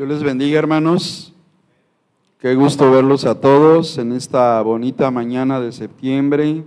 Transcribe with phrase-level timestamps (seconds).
[0.00, 1.34] Dios les bendiga, hermanos.
[2.38, 6.64] Qué gusto verlos a todos en esta bonita mañana de septiembre.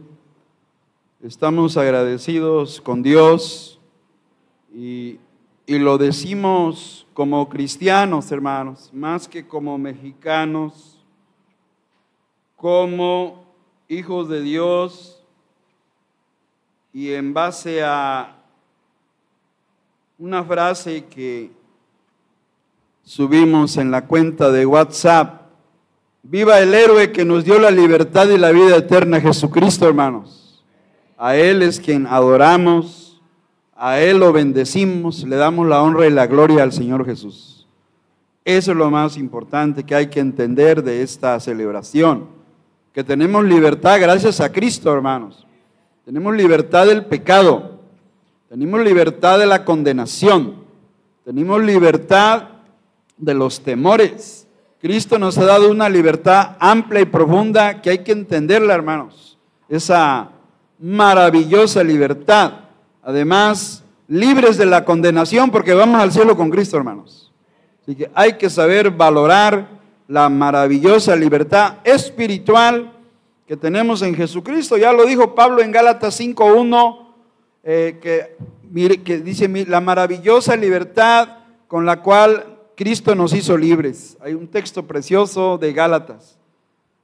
[1.20, 3.80] Estamos agradecidos con Dios
[4.72, 5.18] y,
[5.66, 11.04] y, lo decimos como cristianos, hermanos, más que como mexicanos,
[12.56, 13.46] como
[13.88, 15.24] hijos de Dios
[16.94, 18.36] y en base a
[20.20, 21.63] una frase que
[23.04, 25.42] subimos en la cuenta de WhatsApp.
[26.24, 30.64] Viva el héroe que nos dio la libertad y la vida eterna, Jesucristo, hermanos.
[31.18, 33.22] A Él es quien adoramos,
[33.76, 37.68] a Él lo bendecimos, le damos la honra y la gloria al Señor Jesús.
[38.46, 42.28] Eso es lo más importante que hay que entender de esta celebración,
[42.94, 45.46] que tenemos libertad gracias a Cristo, hermanos.
[46.06, 47.80] Tenemos libertad del pecado,
[48.50, 50.56] tenemos libertad de la condenación,
[51.24, 52.53] tenemos libertad
[53.18, 54.48] de los temores.
[54.82, 59.38] Cristo nos ha dado una libertad amplia y profunda que hay que entenderla, hermanos.
[59.70, 60.30] Esa
[60.80, 62.54] maravillosa libertad.
[63.02, 67.32] Además, libres de la condenación porque vamos al cielo con Cristo, hermanos.
[67.82, 69.68] Así que hay que saber valorar
[70.08, 72.92] la maravillosa libertad espiritual
[73.48, 74.78] que tenemos en Jesucristo.
[74.78, 77.00] Ya lo dijo Pablo en Gálatas 5.1,
[77.64, 82.53] eh, que, dice la maravillosa libertad con la cual
[82.84, 84.18] Cristo nos hizo libres.
[84.20, 86.38] Hay un texto precioso de Gálatas.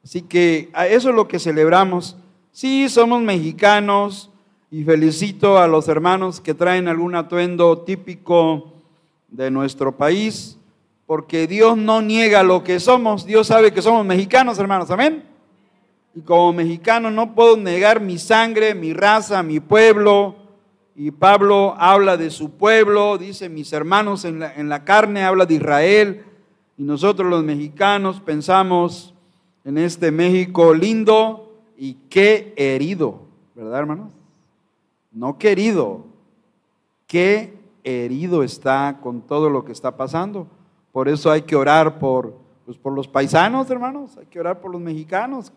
[0.04, 2.18] Así que a eso es lo que celebramos.
[2.52, 4.30] Sí, somos mexicanos
[4.70, 8.74] y felicito a los hermanos que traen algún atuendo típico
[9.30, 10.58] de nuestro país,
[11.06, 13.26] porque Dios no niega lo que somos.
[13.26, 14.92] Dios sabe que somos mexicanos, hermanos.
[14.92, 15.24] Amén.
[16.14, 20.36] Y como mexicano no puedo negar mi sangre, mi raza, mi pueblo,
[21.02, 26.26] y Pablo habla de su pueblo, dice mis hermanos en la, carne, habla de Israel.
[26.78, 29.14] Y nosotros los mexicanos pensamos
[29.64, 33.22] en este México lindo y qué herido,
[33.56, 34.12] ¿verdad hermanos?
[35.14, 36.04] No querido,
[37.08, 40.48] qué herido está con todo lo que está pasando.
[40.92, 44.70] Por eso hay que orar por, pues por los paisanos, hermanos, hay que orar por
[44.70, 45.54] los mexicanos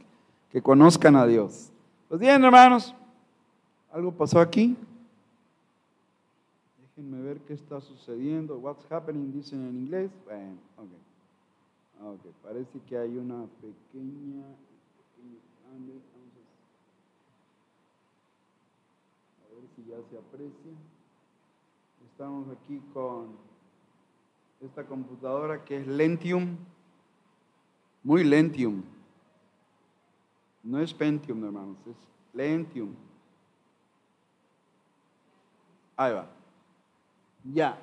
[0.53, 1.73] que conozcan a Dios.
[2.09, 2.95] Pues bien, hermanos,
[3.93, 4.77] ¿algo pasó aquí?
[7.33, 8.59] Ver qué está sucediendo.
[8.59, 10.11] What's happening, dicen en inglés.
[10.27, 10.91] Bueno, ok.
[12.05, 14.45] Ok, parece que hay una pequeña.
[19.41, 20.73] A ver si ya se aprecia.
[22.11, 23.29] Estamos aquí con
[24.61, 26.59] esta computadora que es Lentium.
[28.03, 28.83] Muy Lentium.
[30.63, 31.97] No es Pentium, hermanos, es
[32.35, 32.95] Lentium.
[35.97, 36.42] Ahí va.
[37.45, 37.79] Ya.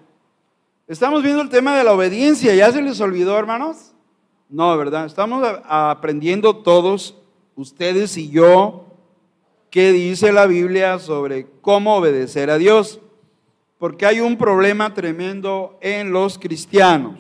[0.88, 2.56] Estamos viendo el tema de la obediencia.
[2.56, 3.92] ¿Ya se les olvidó, hermanos?
[4.50, 5.06] No, ¿verdad?
[5.06, 7.16] Estamos aprendiendo todos,
[7.56, 8.86] ustedes y yo,
[9.70, 13.00] qué dice la Biblia sobre cómo obedecer a Dios.
[13.78, 17.20] Porque hay un problema tremendo en los cristianos.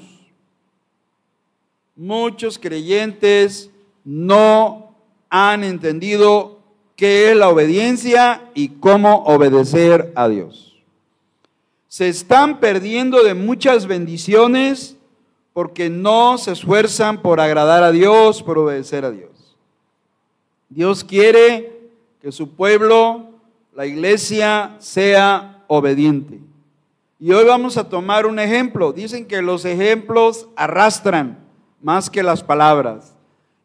[1.96, 3.70] Muchos creyentes
[4.04, 4.96] no
[5.30, 6.60] han entendido
[6.96, 10.69] qué es la obediencia y cómo obedecer a Dios
[11.90, 14.96] se están perdiendo de muchas bendiciones
[15.54, 19.58] porque no se esfuerzan por agradar a Dios, por obedecer a Dios.
[20.70, 21.90] Dios quiere
[22.22, 23.32] que su pueblo,
[23.76, 26.40] la iglesia, sea obediente.
[27.20, 28.94] Y hoy vamos a tomar un ejemplo.
[28.94, 31.40] Dicen que los ejemplos arrastran
[31.82, 33.16] más que las palabras.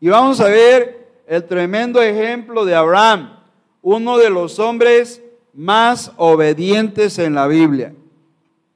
[0.00, 3.38] Y vamos a ver el tremendo ejemplo de Abraham,
[3.82, 7.94] uno de los hombres más obedientes en la Biblia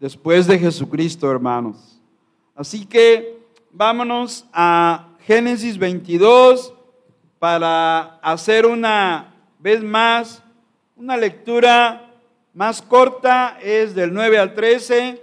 [0.00, 2.00] después de Jesucristo, hermanos.
[2.54, 3.38] Así que
[3.70, 6.74] vámonos a Génesis 22
[7.38, 10.42] para hacer una vez más
[10.96, 12.12] una lectura
[12.52, 15.22] más corta, es del 9 al 13.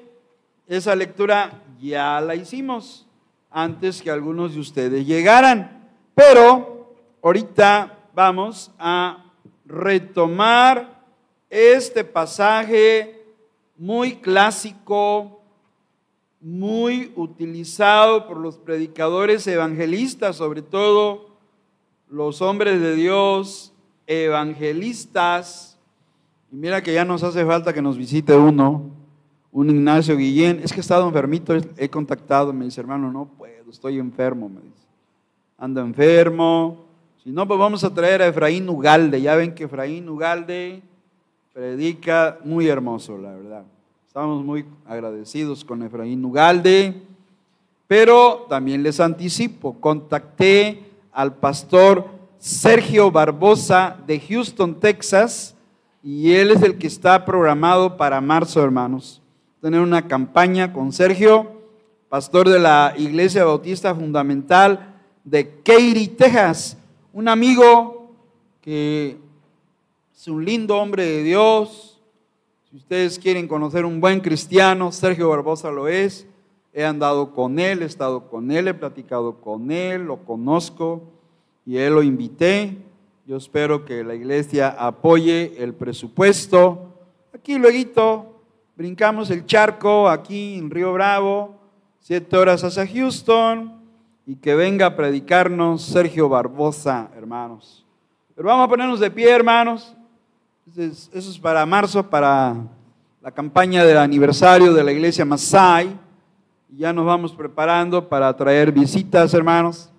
[0.68, 3.06] Esa lectura ya la hicimos
[3.52, 9.26] antes que algunos de ustedes llegaran, pero ahorita vamos a
[9.66, 11.04] retomar
[11.50, 13.25] este pasaje
[13.78, 15.42] muy clásico,
[16.40, 21.36] muy utilizado por los predicadores evangelistas, sobre todo
[22.10, 23.74] los hombres de Dios
[24.08, 25.78] evangelistas.
[26.52, 28.92] Y mira que ya nos hace falta que nos visite uno,
[29.52, 30.62] un Ignacio Guillén.
[30.64, 34.62] Es que he estado enfermito, he contactado, me dice, hermano, no puedo, estoy enfermo, me
[34.62, 34.86] dice.
[35.58, 36.86] Ando enfermo.
[37.24, 39.20] Si no, pues vamos a traer a Efraín Ugalde.
[39.20, 40.84] Ya ven que Efraín Ugalde
[41.56, 43.64] predica muy hermoso, la verdad.
[44.06, 47.02] Estamos muy agradecidos con Efraín Ugalde.
[47.88, 52.08] Pero también les anticipo, contacté al pastor
[52.40, 55.56] Sergio Barbosa de Houston, Texas,
[56.04, 59.22] y él es el que está programado para marzo, hermanos.
[59.62, 61.54] Tener una campaña con Sergio,
[62.10, 64.94] pastor de la Iglesia Bautista Fundamental
[65.24, 66.76] de Katy, Texas.
[67.14, 68.12] Un amigo
[68.60, 69.24] que
[70.26, 72.02] es un lindo hombre de Dios.
[72.72, 76.26] Si ustedes quieren conocer un buen cristiano, Sergio Barbosa lo es.
[76.74, 81.04] He andado con él, he estado con él, he platicado con él, lo conozco
[81.64, 82.76] y él lo invité.
[83.28, 86.92] Yo espero que la iglesia apoye el presupuesto.
[87.32, 88.42] Aquí luego
[88.76, 91.54] brincamos el charco, aquí en Río Bravo,
[92.00, 93.80] siete horas hacia Houston
[94.26, 97.86] y que venga a predicarnos Sergio Barbosa, hermanos.
[98.36, 99.95] Pero vamos a ponernos de pie, hermanos.
[100.68, 102.56] Eso es para marzo, para
[103.22, 105.96] la campaña del aniversario de la iglesia Masai.
[106.70, 109.92] Ya nos vamos preparando para traer visitas, hermanos.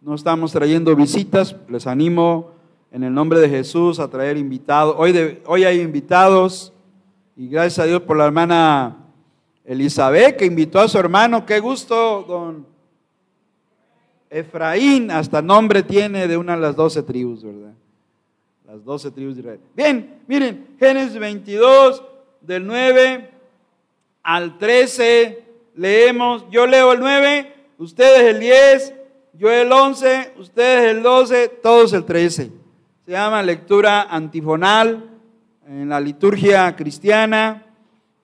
[0.00, 2.50] No estamos trayendo visitas, les animo
[2.90, 4.96] en el nombre de Jesús a traer invitados.
[4.98, 6.72] Hoy, hoy hay invitados
[7.36, 8.96] y gracias a Dios por la hermana
[9.64, 11.46] Elizabeth que invitó a su hermano.
[11.46, 12.66] Qué gusto, don
[14.28, 17.74] Efraín, hasta nombre tiene de una de las doce tribus, ¿verdad?
[18.70, 19.60] Las doce tribus de Israel.
[19.74, 22.04] Bien, miren, Génesis 22,
[22.40, 23.28] del 9
[24.22, 25.44] al 13,
[25.74, 28.94] leemos, yo leo el 9, ustedes el 10,
[29.32, 32.52] yo el 11, ustedes el 12, todos el 13.
[33.06, 35.18] Se llama lectura antifonal
[35.66, 37.66] en la liturgia cristiana.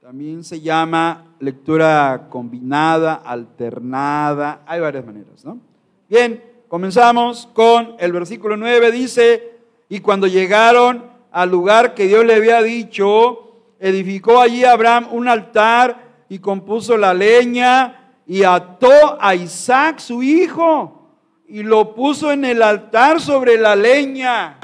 [0.01, 4.63] También se llama lectura combinada, alternada.
[4.65, 5.59] Hay varias maneras, ¿no?
[6.09, 8.93] Bien, comenzamos con el versículo 9.
[8.93, 9.56] Dice,
[9.89, 16.25] y cuando llegaron al lugar que Dios le había dicho, edificó allí Abraham un altar
[16.29, 20.97] y compuso la leña y ató a Isaac su hijo
[21.49, 24.59] y lo puso en el altar sobre la leña.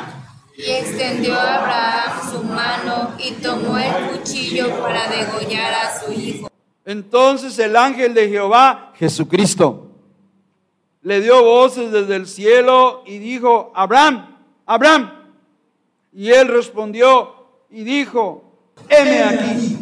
[0.57, 6.49] Y extendió a Abraham su mano y tomó el cuchillo para degollar a su hijo.
[6.85, 9.89] Entonces el ángel de Jehová, Jesucristo,
[11.03, 14.31] le dio voces desde el cielo y dijo, Abraham,
[14.67, 15.11] Abraham.
[16.12, 17.35] Y él respondió
[17.70, 18.44] y dijo,
[18.88, 19.79] heme aquí.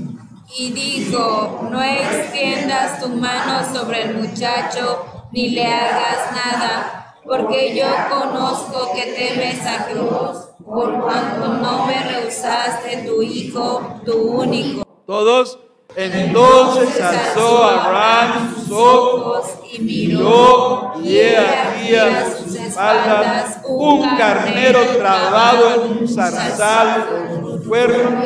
[0.56, 7.87] Y dijo, no extiendas tu mano sobre el muchacho ni le hagas nada, porque yo
[8.09, 14.85] conozco que temes a Dios, por cuanto no me rehusaste tu hijo, tu único.
[15.06, 15.59] Todos.
[15.97, 24.81] Entonces alzó Abraham sus ojos y miró, y he aquí a sus espaldas un carnero
[24.99, 28.21] trabado en un zarzal con su cuerno.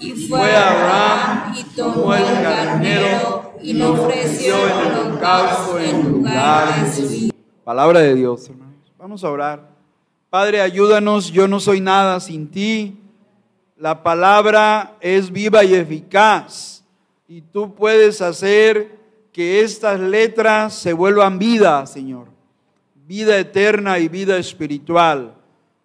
[0.00, 6.84] Y fue Abraham y tomó el carnero y lo ofreció en el holocausto en lugar
[6.84, 7.30] de su
[7.64, 8.92] Palabra de Dios, hermanos.
[8.98, 9.68] Vamos a orar.
[10.30, 12.98] Padre, ayúdanos, yo no soy nada sin ti.
[13.76, 16.79] La palabra es viva y eficaz
[17.30, 18.98] y tú puedes hacer
[19.32, 22.26] que estas letras se vuelvan vida, Señor.
[23.06, 25.36] Vida eterna y vida espiritual.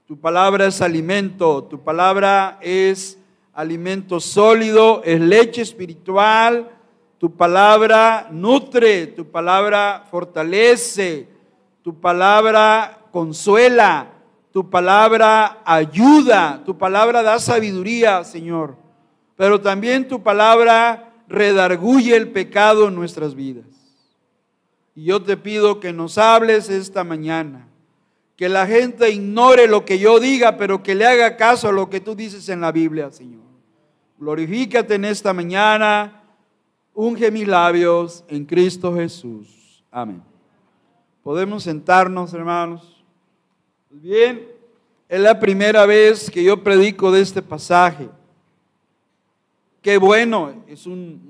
[0.08, 3.20] Tu palabra es alimento, tu palabra es
[3.54, 6.72] alimento sólido, es leche espiritual
[7.20, 11.28] tu palabra nutre, tu palabra fortalece,
[11.82, 14.08] tu palabra consuela,
[14.52, 18.76] tu palabra ayuda, tu palabra da sabiduría, Señor.
[19.36, 23.66] Pero también tu palabra redarguye el pecado en nuestras vidas.
[24.96, 27.68] Y yo te pido que nos hables esta mañana.
[28.36, 31.90] Que la gente ignore lo que yo diga, pero que le haga caso a lo
[31.90, 33.44] que tú dices en la Biblia, Señor.
[34.18, 36.22] Glorifícate en esta mañana
[36.96, 39.84] unge mis labios en Cristo Jesús.
[39.92, 40.24] Amén.
[41.22, 43.04] Podemos sentarnos, hermanos.
[43.90, 44.48] Bien,
[45.08, 48.10] es la primera vez que yo predico de este pasaje.
[49.86, 51.22] Qué bueno, es un,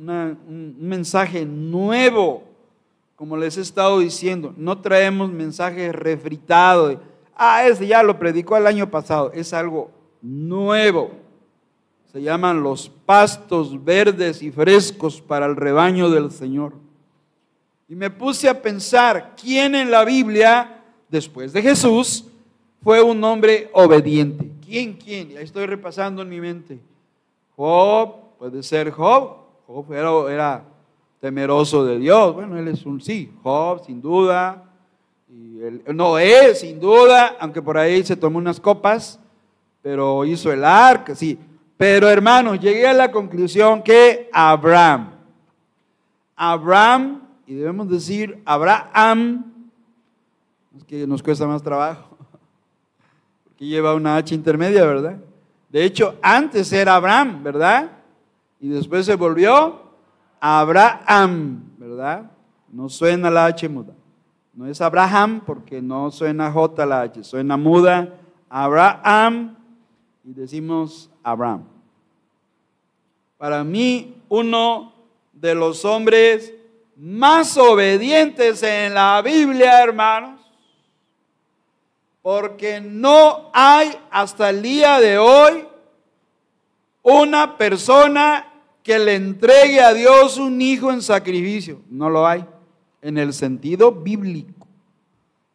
[0.80, 2.42] mensaje nuevo,
[3.18, 4.54] como les he estado diciendo.
[4.56, 7.00] No traemos mensajes refritados.
[7.36, 9.30] Ah, ese ya lo predicó el año pasado.
[9.34, 11.26] Es algo nuevo
[12.16, 16.72] se llaman los pastos verdes y frescos para el rebaño del Señor.
[17.90, 22.24] Y me puse a pensar, ¿quién en la Biblia, después de Jesús,
[22.82, 24.50] fue un hombre obediente?
[24.66, 25.28] ¿Quién, quién?
[25.28, 26.80] Ya estoy repasando en mi mente.
[27.58, 29.38] Job, puede ser Job.
[29.68, 29.92] Job
[30.30, 30.64] era,
[31.20, 32.36] temeroso de Dios.
[32.36, 33.32] Bueno, él es un sí.
[33.42, 34.64] Job, sin duda.
[35.30, 35.60] Y
[35.94, 39.20] Noé, sin duda, aunque por ahí se tomó unas copas,
[39.82, 41.38] pero hizo el arca, sí.
[41.78, 45.12] Pero hermanos, llegué a la conclusión que Abraham,
[46.36, 49.54] Abraham y debemos decir Abraham,
[50.78, 52.18] es que nos cuesta más trabajo,
[53.44, 55.18] porque lleva una H intermedia, ¿verdad?
[55.70, 57.92] De hecho, antes era Abraham, ¿verdad?
[58.60, 59.82] Y después se volvió
[60.40, 62.32] Abraham, ¿verdad?
[62.72, 63.94] No suena la H muda.
[64.54, 68.14] No es Abraham porque no suena J la H, suena muda.
[68.50, 69.58] Abraham
[70.24, 71.66] y decimos Abraham.
[73.38, 74.94] Para mí, uno
[75.34, 76.54] de los hombres
[76.96, 80.40] más obedientes en la Biblia, hermanos,
[82.22, 85.68] porque no hay hasta el día de hoy
[87.06, 91.80] una persona que le entregue a Dios un hijo en sacrificio.
[91.88, 92.44] No lo hay.
[93.04, 94.68] En el sentido bíblico.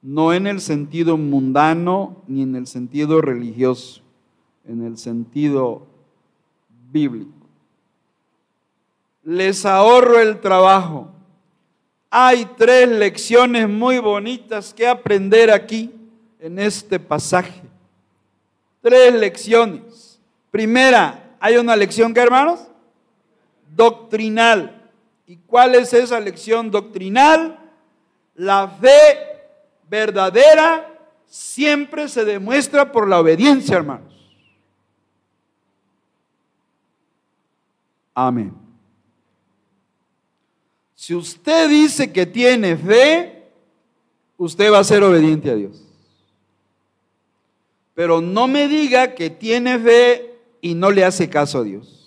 [0.01, 4.01] No en el sentido mundano ni en el sentido religioso.
[4.65, 5.89] En el sentido
[6.93, 7.33] bíblico.
[9.25, 11.11] Les ahorro el trabajo.
[12.11, 15.93] Hay tres lecciones muy bonitas que aprender aquí
[16.39, 17.63] en este pasaje.
[18.81, 20.21] Tres lecciones.
[20.53, 22.71] Primera, hay una lección que hermanos?
[23.75, 24.91] doctrinal.
[25.27, 27.59] ¿Y cuál es esa lección doctrinal?
[28.35, 29.19] La fe
[29.89, 30.87] verdadera
[31.27, 34.13] siempre se demuestra por la obediencia, hermanos.
[38.15, 38.53] Amén.
[40.95, 43.49] Si usted dice que tiene fe,
[44.37, 45.83] usted va a ser obediente a Dios.
[47.95, 50.30] Pero no me diga que tiene fe
[50.61, 52.01] y no le hace caso a Dios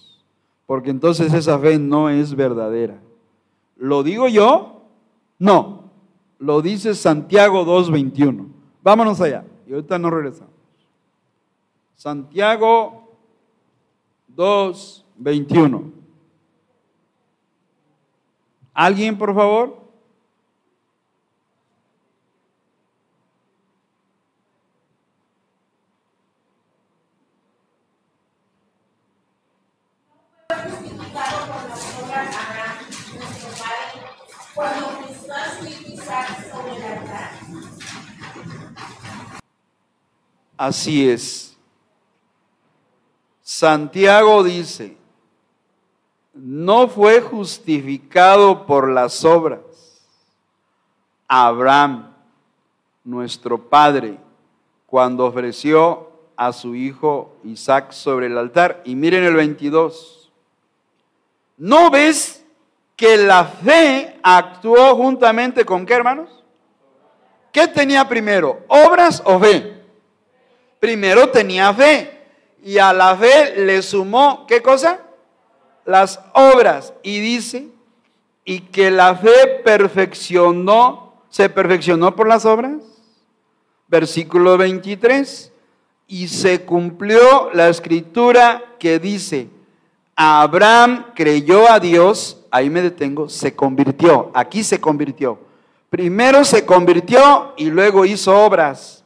[0.66, 3.00] porque entonces esa fe no es verdadera.
[3.76, 4.82] ¿Lo digo yo?
[5.38, 5.92] No,
[6.40, 8.48] lo dice Santiago 2.21.
[8.82, 10.54] Vámonos allá, y ahorita no regresamos.
[11.96, 13.16] Santiago
[14.36, 15.92] 2.21.
[18.74, 19.83] ¿Alguien, por favor?
[40.58, 41.58] Así es.
[43.42, 44.98] Santiago dice,
[46.34, 49.60] no fue justificado por las obras.
[51.28, 52.14] Abraham,
[53.04, 54.18] nuestro padre,
[54.86, 58.82] cuando ofreció a su hijo Isaac sobre el altar.
[58.86, 60.32] Y miren el 22.
[61.58, 62.46] ¿No ves
[62.96, 66.44] que la fe actuó juntamente con qué, hermanos?
[67.52, 68.64] ¿Qué tenía primero?
[68.68, 69.83] ¿Obras o fe?
[70.84, 72.12] Primero tenía fe
[72.62, 75.00] y a la fe le sumó, ¿qué cosa?
[75.86, 76.94] Las obras.
[77.02, 77.70] Y dice,
[78.44, 82.74] y que la fe perfeccionó, se perfeccionó por las obras.
[83.88, 85.54] Versículo 23.
[86.08, 89.48] Y se cumplió la escritura que dice,
[90.18, 95.40] Abraham creyó a Dios, ahí me detengo, se convirtió, aquí se convirtió.
[95.90, 99.03] Primero se convirtió y luego hizo obras.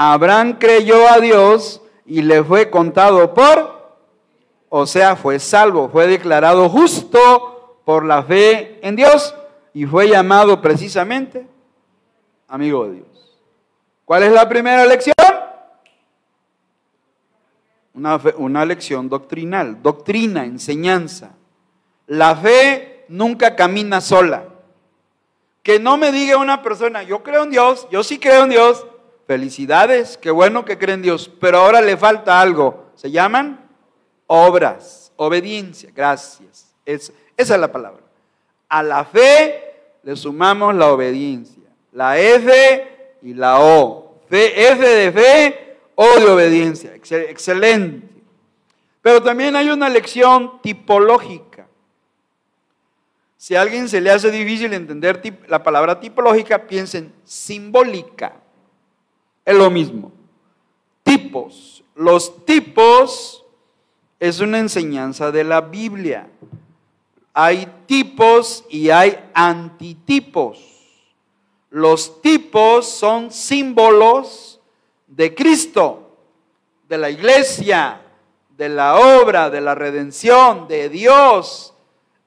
[0.00, 3.98] Abraham creyó a Dios y le fue contado por,
[4.68, 9.34] o sea, fue salvo, fue declarado justo por la fe en Dios
[9.74, 11.48] y fue llamado precisamente
[12.46, 13.38] amigo de Dios.
[14.04, 15.16] ¿Cuál es la primera lección?
[17.92, 21.32] Una, una lección doctrinal, doctrina, enseñanza.
[22.06, 24.44] La fe nunca camina sola.
[25.64, 28.86] Que no me diga una persona, yo creo en Dios, yo sí creo en Dios,
[29.28, 32.86] Felicidades, qué bueno que creen Dios, pero ahora le falta algo.
[32.94, 33.60] Se llaman
[34.26, 36.74] obras, obediencia, gracias.
[36.86, 38.00] Es, esa es la palabra.
[38.70, 44.22] A la fe le sumamos la obediencia, la F y la O.
[44.30, 46.94] Fe, F de fe, O de obediencia.
[46.94, 48.08] Excelente.
[49.02, 51.68] Pero también hay una lección tipológica.
[53.36, 58.47] Si a alguien se le hace difícil entender la palabra tipológica, piensen simbólica
[59.48, 60.12] es lo mismo.
[61.02, 61.82] Tipos.
[61.94, 63.46] Los tipos
[64.20, 66.28] es una enseñanza de la Biblia.
[67.32, 70.58] Hay tipos y hay antitipos.
[71.70, 74.60] Los tipos son símbolos
[75.06, 76.10] de Cristo,
[76.86, 78.02] de la iglesia,
[78.54, 81.72] de la obra, de la redención, de Dios.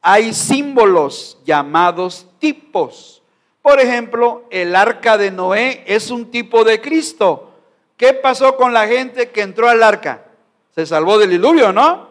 [0.01, 3.21] Hay símbolos llamados tipos.
[3.62, 7.51] Por ejemplo, el arca de Noé es un tipo de Cristo.
[7.96, 10.25] ¿Qué pasó con la gente que entró al arca?
[10.74, 12.10] Se salvó del diluvio, ¿no?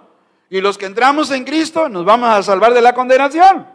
[0.49, 3.67] Y los que entramos en Cristo nos vamos a salvar de la condenación.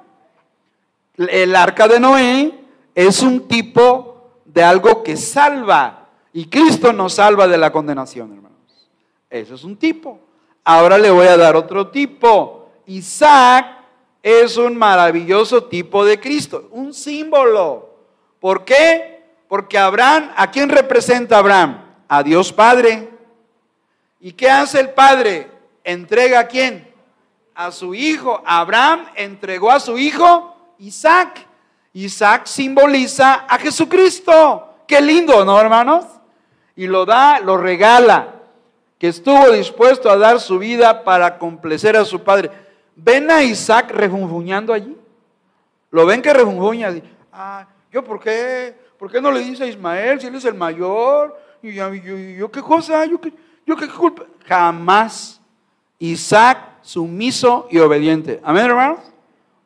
[1.18, 2.54] El arca de Noé
[2.94, 6.08] es un tipo de algo que salva.
[6.32, 8.90] Y Cristo nos salva de la condenación, hermanos.
[9.30, 10.20] Eso es un tipo.
[10.64, 12.70] Ahora le voy a dar otro tipo.
[12.86, 13.75] Isaac
[14.26, 17.94] es un maravilloso tipo de Cristo, un símbolo.
[18.40, 19.24] ¿Por qué?
[19.48, 21.86] Porque Abraham, ¿a quién representa Abraham?
[22.08, 23.08] A Dios Padre.
[24.20, 25.52] ¿Y qué hace el Padre?
[25.84, 26.92] Entrega a quién?
[27.54, 28.42] A su hijo.
[28.48, 31.46] Abraham entregó a su hijo Isaac.
[31.94, 34.74] Isaac simboliza a Jesucristo.
[34.88, 36.04] Qué lindo, ¿no, hermanos?
[36.76, 38.42] Y lo da, lo regala,
[38.98, 42.65] que estuvo dispuesto a dar su vida para complacer a su padre.
[42.96, 44.96] ¿Ven a Isaac refunfuñando allí?
[45.92, 46.94] ¿Lo ven que refunfuña?
[47.32, 48.76] Ah, ¿yo por qué?
[48.98, 51.38] ¿Por qué no le dice a Ismael si él es el mayor?
[51.62, 53.06] Y yo, ¿qué cosa?
[53.06, 53.34] ¿Yo qué,
[53.66, 54.24] yo qué culpa?
[54.46, 55.42] Jamás.
[56.00, 58.40] Isaac sumiso y obediente.
[58.44, 59.00] Amén, hermanos.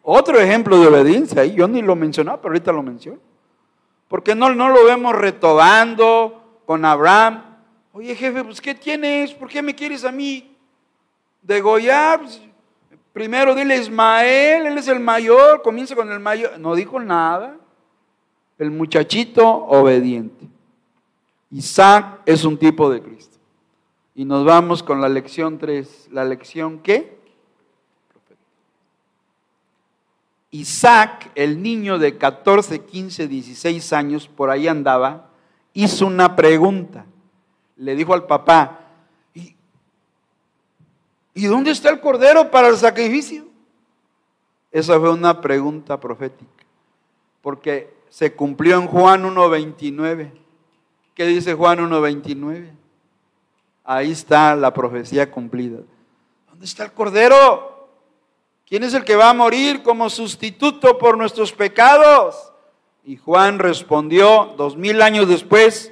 [0.01, 3.19] Otro ejemplo de obediencia, yo ni lo mencionaba, pero ahorita lo menciono.
[4.07, 7.43] Porque no, no lo vemos retobando con Abraham.
[7.93, 9.33] Oye, jefe, pues ¿qué tienes?
[9.33, 10.55] ¿Por qué me quieres a mí?
[11.41, 12.21] Degollar.
[12.21, 12.41] Pues,
[13.13, 16.59] primero dile Ismael, él es el mayor, comienza con el mayor.
[16.59, 17.57] No dijo nada.
[18.57, 20.47] El muchachito obediente.
[21.51, 23.37] Isaac es un tipo de Cristo.
[24.15, 26.09] Y nos vamos con la lección 3.
[26.11, 27.19] ¿La lección qué?
[30.51, 35.29] Isaac, el niño de 14, 15, 16 años, por ahí andaba,
[35.73, 37.05] hizo una pregunta.
[37.77, 38.78] Le dijo al papá, ¿y,
[41.33, 43.45] ¿y dónde está el cordero para el sacrificio?
[44.71, 46.63] Esa fue una pregunta profética,
[47.41, 50.31] porque se cumplió en Juan 1.29.
[51.13, 52.71] ¿Qué dice Juan 1.29?
[53.83, 55.79] Ahí está la profecía cumplida.
[56.47, 57.89] ¿Dónde está el cordero?
[58.67, 62.53] ¿Quién es el que va a morir como sustituto por nuestros pecados?
[63.03, 65.91] Y Juan respondió dos mil años después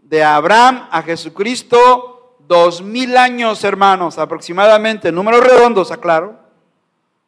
[0.00, 2.13] de Abraham a Jesucristo,
[2.46, 6.38] dos mil años, hermanos, aproximadamente, números redondos, aclaro,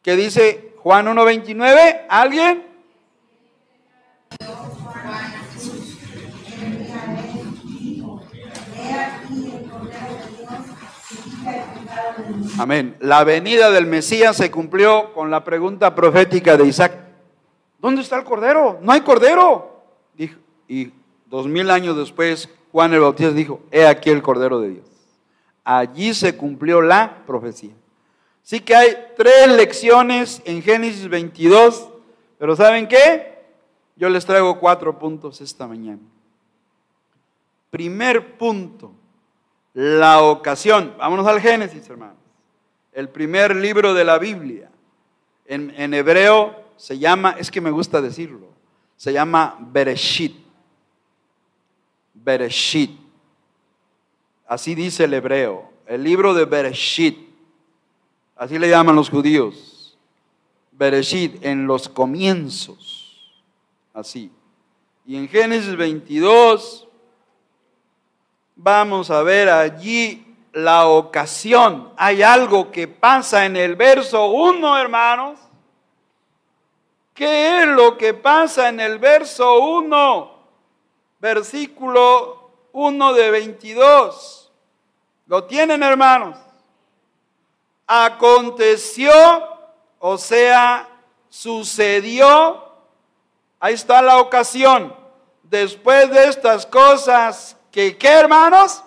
[0.01, 2.67] que dice Juan 1.29, ¿alguien?
[12.59, 12.95] Amén.
[12.99, 16.93] La venida del Mesías se cumplió con la pregunta profética de Isaac.
[17.79, 18.79] ¿Dónde está el cordero?
[18.81, 19.83] No hay cordero.
[20.15, 20.91] Dijo, y
[21.27, 24.96] dos mil años después, Juan el Bautista dijo, he aquí el cordero de Dios.
[25.69, 27.73] Allí se cumplió la profecía.
[28.41, 31.89] Sí que hay tres lecciones en Génesis 22,
[32.37, 33.43] pero ¿saben qué?
[33.95, 36.01] Yo les traigo cuatro puntos esta mañana.
[37.69, 38.93] Primer punto,
[39.73, 40.93] la ocasión.
[40.97, 42.27] Vámonos al Génesis, hermanos
[42.97, 44.71] el primer libro de la Biblia.
[45.45, 48.47] En, hebreo se llama, es que me gusta decirlo,
[48.95, 50.35] se llama Bereshit.
[52.15, 52.99] Bereshit.
[54.47, 57.17] Así dice el hebreo, el libro de Bereshit.
[58.35, 59.97] Así le llaman los judíos.
[60.71, 63.33] Bereshit, en los comienzos.
[63.93, 64.31] Así.
[65.05, 66.87] Y en Génesis 22,
[68.55, 71.91] vamos a ver allí la ocasión.
[71.97, 75.39] Hay algo que pasa en el verso 1, hermanos.
[77.13, 80.31] ¿Qué es lo que pasa en el verso 1?
[81.19, 82.36] Versículo
[82.79, 84.51] 1 de 22.
[85.25, 86.37] ¿Lo tienen, hermanos?
[87.87, 89.11] Aconteció,
[89.97, 90.87] o sea,
[91.27, 92.71] sucedió.
[93.59, 94.95] Ahí está la ocasión.
[95.41, 98.83] Después de estas cosas, que qué, hermanos?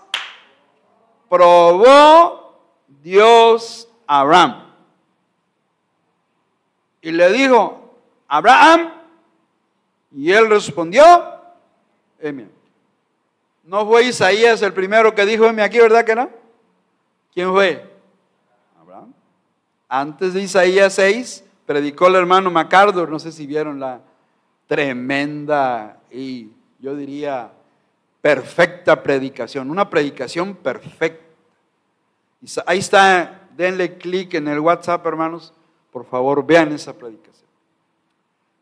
[1.29, 4.73] probó Dios a Abraham.
[7.01, 7.93] Y le dijo,
[8.29, 8.93] Abraham,
[10.13, 11.41] y él respondió,
[13.71, 16.29] No fue Isaías el primero que dijo, aquí, ¿verdad que no?
[17.33, 17.89] ¿Quién fue?
[18.81, 19.15] Abraham.
[19.89, 24.01] Antes de Isaías 6, predicó el hermano MacArthur, no sé si vieron la
[24.67, 27.53] tremenda y yo diría
[28.21, 31.23] perfecta predicación, una predicación perfecta.
[32.67, 35.55] Ahí está, denle clic en el WhatsApp, hermanos,
[35.93, 37.47] por favor, vean esa predicación.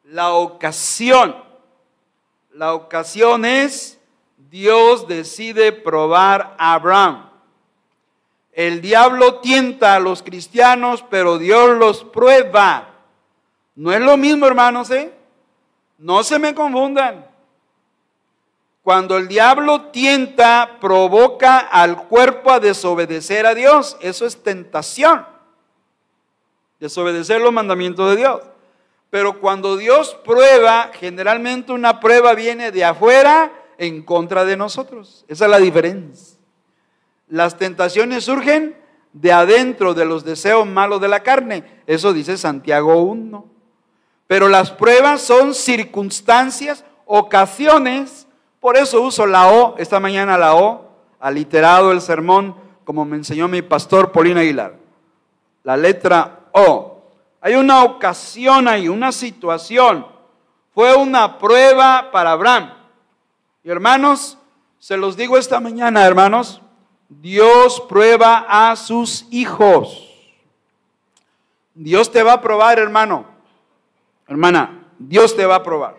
[0.04, 1.34] La ocasión,
[2.52, 3.97] la ocasión es
[4.50, 7.28] Dios decide probar a Abraham.
[8.52, 12.88] El diablo tienta a los cristianos, pero Dios los prueba.
[13.74, 15.12] No es lo mismo, hermanos, ¿eh?
[15.98, 17.26] No se me confundan.
[18.82, 23.98] Cuando el diablo tienta, provoca al cuerpo a desobedecer a Dios.
[24.00, 25.26] Eso es tentación.
[26.80, 28.40] Desobedecer los mandamientos de Dios.
[29.10, 35.24] Pero cuando Dios prueba, generalmente una prueba viene de afuera en contra de nosotros.
[35.28, 36.36] Esa es la diferencia.
[37.28, 38.76] Las tentaciones surgen
[39.12, 41.82] de adentro de los deseos malos de la carne.
[41.86, 43.44] Eso dice Santiago 1.
[44.26, 48.26] Pero las pruebas son circunstancias, ocasiones.
[48.60, 50.88] Por eso uso la O, esta mañana la O,
[51.20, 54.74] aliterado el sermón, como me enseñó mi pastor Paulino Aguilar.
[55.62, 57.02] La letra O.
[57.40, 60.06] Hay una ocasión ahí, una situación.
[60.74, 62.77] Fue una prueba para Abraham.
[63.68, 64.38] Hermanos,
[64.78, 66.62] se los digo esta mañana, hermanos,
[67.10, 70.08] Dios prueba a sus hijos.
[71.74, 73.26] Dios te va a probar, hermano.
[74.26, 75.98] Hermana, Dios te va a probar.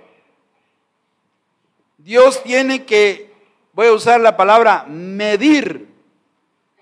[2.00, 3.32] Dios tiene que,
[3.74, 5.94] voy a usar la palabra medir,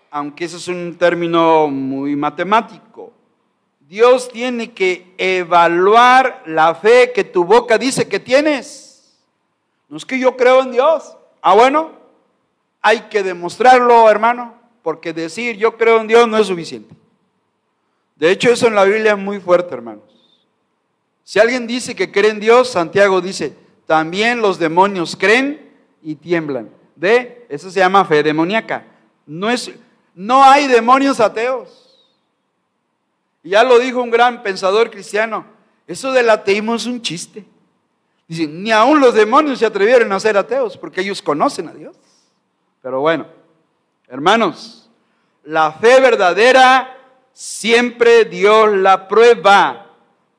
[0.09, 3.11] aunque ese es un término muy matemático.
[3.81, 8.86] Dios tiene que evaluar la fe que tu boca dice que tienes.
[9.89, 11.15] No es que yo creo en Dios.
[11.41, 11.91] Ah, bueno,
[12.81, 16.93] hay que demostrarlo, hermano, porque decir yo creo en Dios no es suficiente.
[18.15, 20.03] De hecho, eso en la Biblia es muy fuerte, hermanos.
[21.23, 23.53] Si alguien dice que cree en Dios, Santiago dice,
[23.85, 25.71] también los demonios creen
[26.01, 26.69] y tiemblan.
[26.95, 27.45] ¿Ve?
[27.49, 28.85] Eso se llama fe demoníaca.
[29.25, 29.71] No, es,
[30.15, 31.87] no hay demonios ateos.
[33.43, 35.45] Ya lo dijo un gran pensador cristiano.
[35.85, 37.45] Eso del ateísmo es un chiste.
[38.27, 41.95] Dice, ni aún los demonios se atrevieron a ser ateos porque ellos conocen a Dios.
[42.81, 43.25] Pero bueno,
[44.07, 44.89] hermanos,
[45.43, 46.97] la fe verdadera
[47.31, 49.91] siempre Dios la prueba,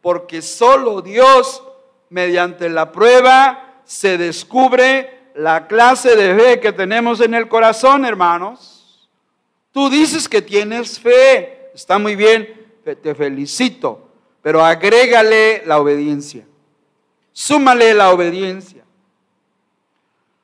[0.02, 1.62] porque solo Dios
[2.10, 9.08] mediante la prueba se descubre la clase de fe que tenemos en el corazón, hermanos.
[9.70, 14.08] Tú dices que tienes fe, está muy bien, te felicito,
[14.42, 16.47] pero agrégale la obediencia,
[17.38, 18.82] súmale la obediencia.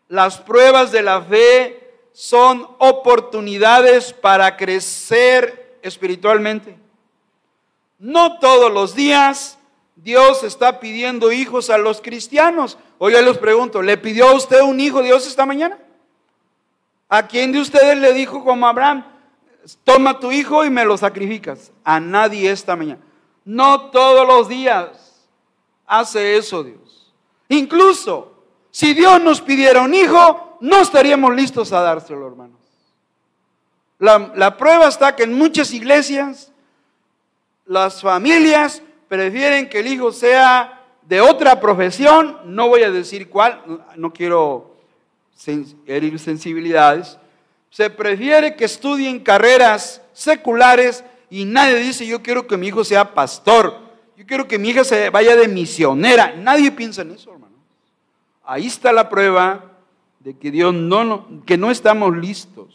[0.06, 6.78] Las pruebas de la fe son oportunidades para crecer espiritualmente.
[7.98, 9.58] No todos los días
[9.96, 12.78] Dios está pidiendo hijos a los cristianos.
[12.98, 15.76] Hoy les pregunto, ¿le pidió a usted un hijo Dios esta mañana?
[17.08, 19.04] ¿A quién de ustedes le dijo como Abraham,
[19.82, 21.72] toma tu hijo y me lo sacrificas?
[21.82, 23.02] A nadie esta mañana.
[23.44, 25.04] No todos los días
[25.86, 26.83] hace eso Dios.
[27.48, 28.34] Incluso
[28.70, 32.58] si Dios nos pidiera un hijo, no estaríamos listos a dárselo, hermanos.
[33.98, 36.52] La, prueba está que en muchas iglesias
[37.64, 43.84] las familias prefieren que el hijo sea de otra profesión, no voy a decir cuál,
[43.96, 44.74] no quiero
[45.86, 47.18] herir sensibilidades,
[47.70, 53.14] se prefiere que estudien carreras seculares y nadie dice yo quiero que mi hijo sea
[53.14, 53.83] pastor,
[54.16, 57.54] yo quiero que mi hija se vaya de misionera, nadie piensa en eso, hermano.
[58.44, 59.72] Ahí está la prueba
[60.20, 62.74] de que Dios no, que no estamos listos.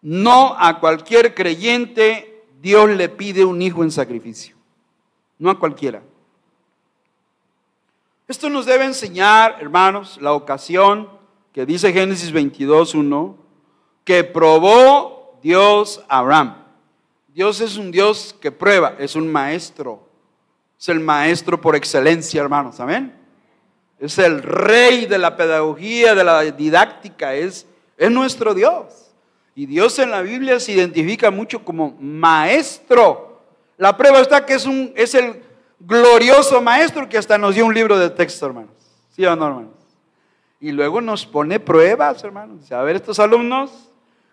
[0.00, 4.56] No a cualquier creyente Dios le pide un hijo en sacrificio.
[5.38, 6.02] No a cualquiera.
[8.26, 11.08] Esto nos debe enseñar, hermanos, la ocasión
[11.52, 13.36] que dice Génesis 22, 1,
[14.04, 16.57] que probó Dios a Abraham.
[17.38, 20.08] Dios es un Dios que prueba, es un maestro.
[20.76, 22.80] Es el maestro por excelencia, hermanos.
[22.80, 23.16] Amén.
[24.00, 27.64] Es el rey de la pedagogía, de la didáctica, es,
[27.96, 29.12] es nuestro Dios.
[29.54, 33.40] Y Dios en la Biblia se identifica mucho como maestro.
[33.76, 35.40] La prueba está que es, un, es el
[35.78, 38.74] glorioso maestro que hasta nos dio un libro de texto, hermanos.
[39.10, 39.76] ¿Sí o no, hermanos?
[40.58, 42.72] Y luego nos pone pruebas, hermanos.
[42.72, 43.70] A ver, estos alumnos,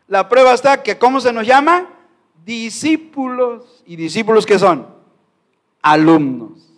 [0.08, 1.91] la prueba está que, ¿cómo se nos llama?
[2.45, 3.84] Discípulos.
[3.88, 4.88] ¿Y discípulos qué son?
[5.81, 6.71] Alumnos.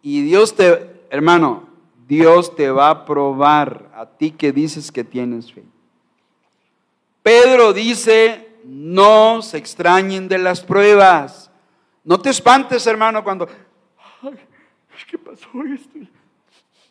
[0.00, 1.68] Y Dios te, hermano,
[2.06, 5.62] Dios te va a probar a ti que dices que tienes fe.
[7.22, 11.50] Pedro dice, no se extrañen de las pruebas.
[12.02, 13.46] No te espantes, hermano, cuando,
[15.10, 15.48] ¿qué pasó?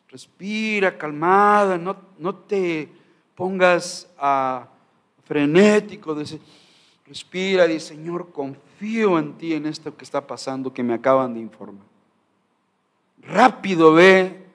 [0.10, 2.88] Respira, calmada, no, no te
[3.34, 4.68] pongas a
[5.26, 6.16] frenético.
[7.08, 11.40] Respira, dice, Señor, confío en ti en esto que está pasando, que me acaban de
[11.40, 11.86] informar.
[13.22, 14.46] Rápido ve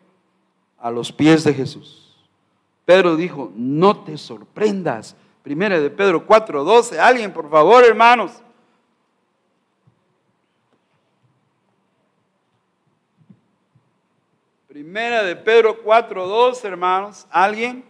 [0.79, 2.17] a los pies de Jesús.
[2.85, 5.17] Pedro dijo, no te sorprendas.
[5.43, 6.99] Primera de Pedro 4:12.
[6.99, 8.43] Alguien, por favor, hermanos.
[14.69, 17.27] Primera de Pedro 4:12, hermanos.
[17.31, 17.85] ¿Alguien?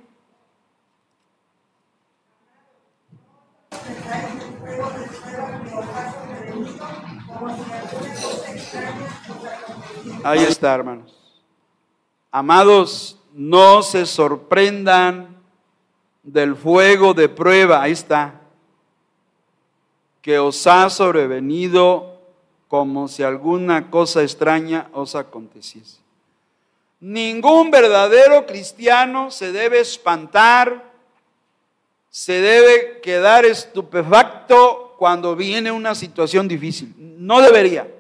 [10.25, 11.13] Ahí está, hermanos.
[12.31, 15.37] Amados, no se sorprendan
[16.23, 18.41] del fuego de prueba, ahí está,
[20.21, 22.21] que os ha sobrevenido
[22.69, 25.99] como si alguna cosa extraña os aconteciese.
[27.01, 30.92] Ningún verdadero cristiano se debe espantar,
[32.13, 36.95] se debe quedar estupefacto cuando viene una situación difícil.
[36.99, 37.91] No debería.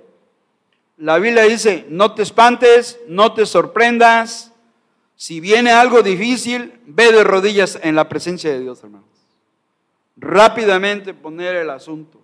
[0.98, 4.52] La Biblia dice, no te espantes, no te sorprendas.
[5.16, 9.08] Si viene algo difícil, ve de rodillas en la presencia de Dios, hermanos.
[10.18, 12.20] Rápidamente poner el asunto.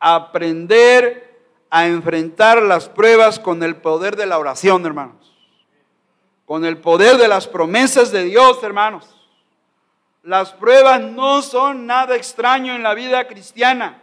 [0.00, 1.38] Aprender
[1.70, 5.32] a enfrentar las pruebas con el poder de la oración, hermanos.
[6.44, 9.19] Con el poder de las promesas de Dios, hermanos.
[10.22, 14.02] Las pruebas no son nada extraño en la vida cristiana.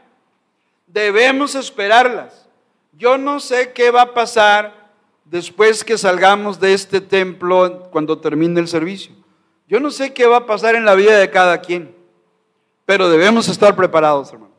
[0.88, 2.48] Debemos esperarlas.
[2.94, 4.90] Yo no sé qué va a pasar
[5.26, 9.14] después que salgamos de este templo cuando termine el servicio.
[9.68, 11.94] Yo no sé qué va a pasar en la vida de cada quien,
[12.86, 14.56] pero debemos estar preparados, hermanos.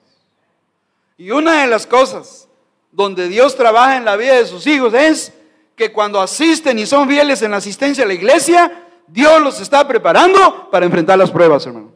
[1.17, 2.47] Y una de las cosas
[2.93, 5.33] donde Dios trabaja en la vida de sus hijos es
[5.75, 9.87] que cuando asisten y son fieles en la asistencia a la iglesia, Dios los está
[9.87, 11.93] preparando para enfrentar las pruebas, hermanos.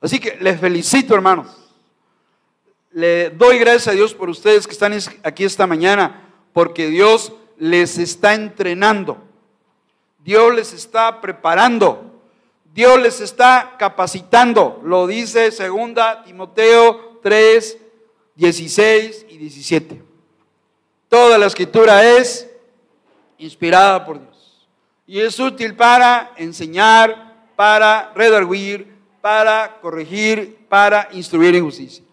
[0.00, 1.60] Así que les felicito, hermanos
[2.92, 7.98] le doy gracias a Dios por ustedes que están aquí esta mañana, porque Dios les
[7.98, 9.18] está entrenando,
[10.18, 12.20] Dios les está preparando,
[12.74, 14.80] Dios les está capacitando.
[14.84, 17.78] Lo dice segunda Timoteo 3,
[18.34, 20.02] 16 y 17.
[21.08, 22.48] Toda la escritura es
[23.38, 24.29] inspirada por Dios
[25.10, 32.04] y es útil para enseñar, para redarguir, para corregir, para instruir en justicia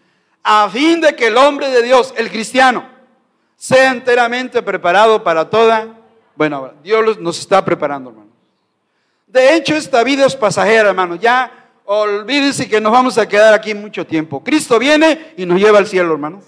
[0.50, 2.82] a fin de que el hombre de Dios, el cristiano,
[3.54, 5.88] sea enteramente preparado para toda.
[6.34, 8.32] Bueno, Dios nos está preparando, hermanos.
[9.26, 11.18] De hecho, esta vida es pasajera, hermanos.
[11.20, 11.52] Ya
[11.84, 14.42] olvídense que nos vamos a quedar aquí mucho tiempo.
[14.42, 16.44] Cristo viene y nos lleva al cielo, hermanos.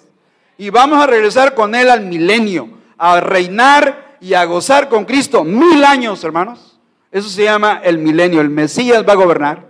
[0.56, 5.44] Y vamos a regresar con Él al milenio, a reinar y a gozar con Cristo
[5.44, 6.78] mil años, hermanos.
[7.10, 8.40] Eso se llama el milenio.
[8.40, 9.68] El Mesías va a gobernar.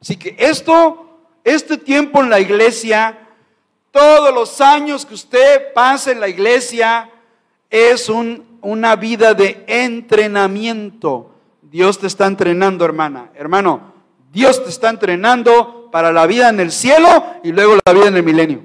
[0.00, 1.02] Así que esto
[1.44, 3.18] este tiempo en la iglesia,
[3.90, 7.10] todos los años que usted pase en la iglesia,
[7.68, 11.30] es una vida de entrenamiento.
[11.62, 13.30] Dios te está entrenando, hermana.
[13.34, 13.92] Hermano,
[14.32, 17.08] Dios te está entrenando para la vida en el cielo
[17.42, 18.62] y luego la vida en el milenio.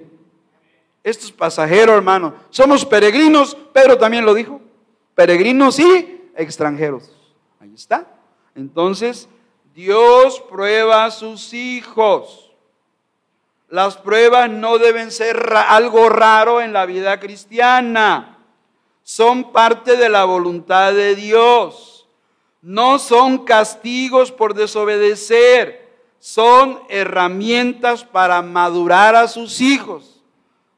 [1.03, 2.35] Esto es pasajero, hermano.
[2.49, 4.61] Somos peregrinos, Pedro también lo dijo.
[5.17, 7.09] Peregrinos y extranjeros.
[7.59, 8.05] Ahí está.
[8.53, 9.27] Entonces,
[9.73, 12.51] Dios prueba a sus hijos.
[13.67, 18.37] Las pruebas no deben ser algo raro en la vida cristiana.
[19.01, 22.07] Son parte de la voluntad de Dios.
[22.61, 25.97] No son castigos por desobedecer.
[26.19, 30.21] Son herramientas para madurar a sus hijos.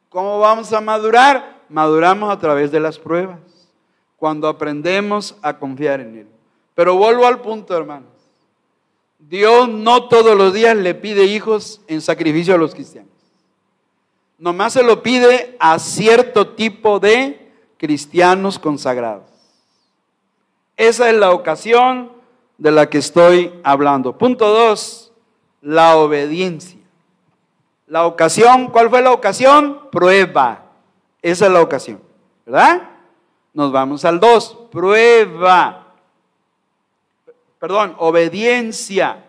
[0.07, 1.59] ¿Cómo vamos a madurar?
[1.67, 3.48] Maduramos a través de las pruebas.
[4.19, 6.27] Cuando aprendemos a confiar en Él.
[6.75, 8.05] Pero vuelvo al punto, hermano.
[9.17, 13.11] Dios no todos los días le pide hijos en sacrificio a los cristianos.
[14.37, 19.25] Nomás se lo pide a cierto tipo de cristianos consagrados.
[20.77, 22.11] Esa es la ocasión
[22.57, 24.17] de la que estoy hablando.
[24.17, 25.11] Punto dos,
[25.61, 26.79] la obediencia.
[27.87, 29.89] La ocasión, ¿cuál fue la ocasión?
[29.91, 30.63] Prueba.
[31.21, 31.99] Esa es la ocasión,
[32.45, 32.89] ¿verdad?
[33.53, 35.89] Nos vamos al dos, prueba
[37.59, 39.23] perdón, obediencia.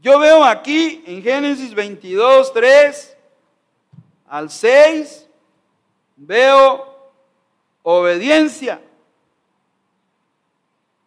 [0.00, 3.16] Yo veo aquí en Génesis 22, 3
[4.28, 5.26] al 6,
[6.16, 7.10] veo
[7.82, 8.80] obediencia.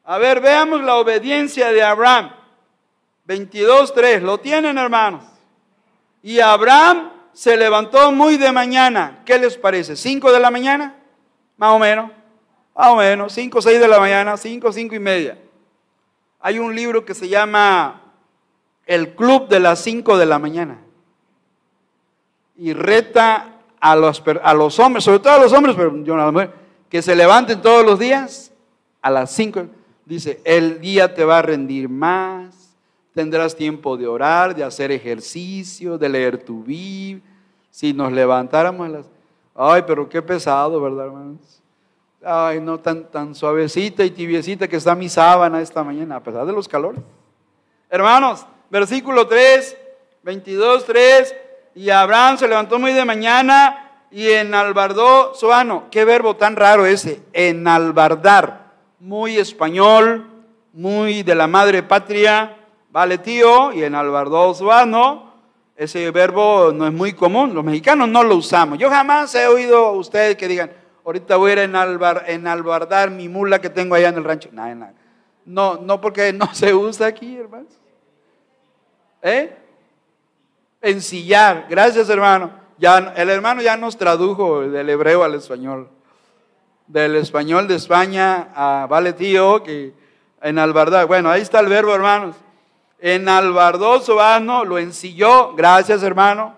[0.05, 2.31] A ver, veamos la obediencia de Abraham.
[3.25, 5.23] 22, 3, ¿lo tienen hermanos?
[6.21, 9.23] Y Abraham se levantó muy de mañana.
[9.25, 9.95] ¿Qué les parece?
[9.95, 10.95] ¿Cinco de la mañana?
[11.57, 12.11] Más o menos.
[12.75, 13.33] Más o menos.
[13.33, 14.37] Cinco, seis de la mañana.
[14.37, 15.37] Cinco, cinco y media.
[16.39, 18.03] Hay un libro que se llama
[18.85, 20.77] El Club de las 5 de la mañana.
[22.55, 26.39] Y reta a los, a los hombres, sobre todo a los hombres, pero yo no
[26.39, 26.49] a
[26.87, 28.51] que se levanten todos los días
[29.01, 29.65] a las 5.
[30.05, 32.75] Dice, el día te va a rendir más,
[33.15, 37.23] tendrás tiempo de orar, de hacer ejercicio, de leer tu Biblia.
[37.71, 39.05] Si nos levantáramos a las...
[39.55, 41.61] Ay, pero qué pesado, ¿verdad, hermanos?
[42.21, 46.45] Ay, no tan, tan suavecita y tibiecita que está mi sábana esta mañana, a pesar
[46.45, 47.01] de los calores.
[47.89, 49.77] Hermanos, versículo 3,
[50.23, 51.35] 22, 3.
[51.75, 55.85] Y Abraham se levantó muy de mañana y enalbardó su ano.
[55.91, 58.73] Qué verbo tan raro ese, enalbardar.
[58.99, 60.29] Muy español,
[60.73, 62.57] muy de la madre patria.
[62.89, 65.34] Vale, tío, y enalbardó su ano.
[65.75, 68.79] Ese verbo no es muy común, los mexicanos no lo usamos.
[68.79, 70.71] Yo jamás he oído a ustedes que digan,
[71.03, 71.59] ahorita voy a ir
[72.27, 74.49] enalbardar mi mula que tengo allá en el rancho.
[75.45, 77.73] No, no porque no se usa aquí, hermanos.
[79.21, 79.53] ¿Eh?
[80.81, 81.65] Ensillar.
[81.69, 82.51] Gracias, hermano.
[82.77, 85.89] Ya, el hermano ya nos tradujo del hebreo al español.
[86.87, 89.93] Del español de España a Vale Tío, que
[90.41, 91.07] enalbardar.
[91.07, 92.35] Bueno, ahí está el verbo, hermanos.
[92.99, 95.53] Enalbardó su asno, lo ensilló.
[95.53, 96.55] Gracias, hermano.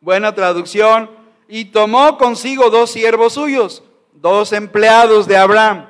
[0.00, 1.10] Buena traducción.
[1.48, 5.86] Y tomó consigo dos siervos suyos, dos empleados de Abraham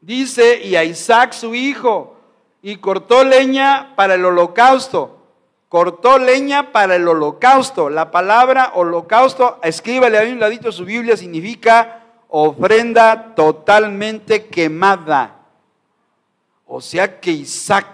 [0.00, 2.16] Dice, y a Isaac su hijo,
[2.62, 5.18] y cortó leña para el holocausto.
[5.68, 7.90] Cortó leña para el holocausto.
[7.90, 15.36] La palabra holocausto, escríbale ahí un ladito su Biblia, significa ofrenda totalmente quemada.
[16.66, 17.86] O sea que Isaac,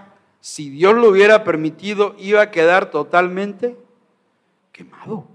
[0.46, 3.76] si Dios lo hubiera permitido, iba a quedar totalmente
[4.70, 5.26] quemado.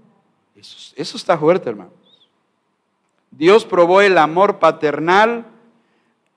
[0.56, 1.92] Eso, está fuerte, hermanos.
[3.30, 5.44] Dios probó el amor paternal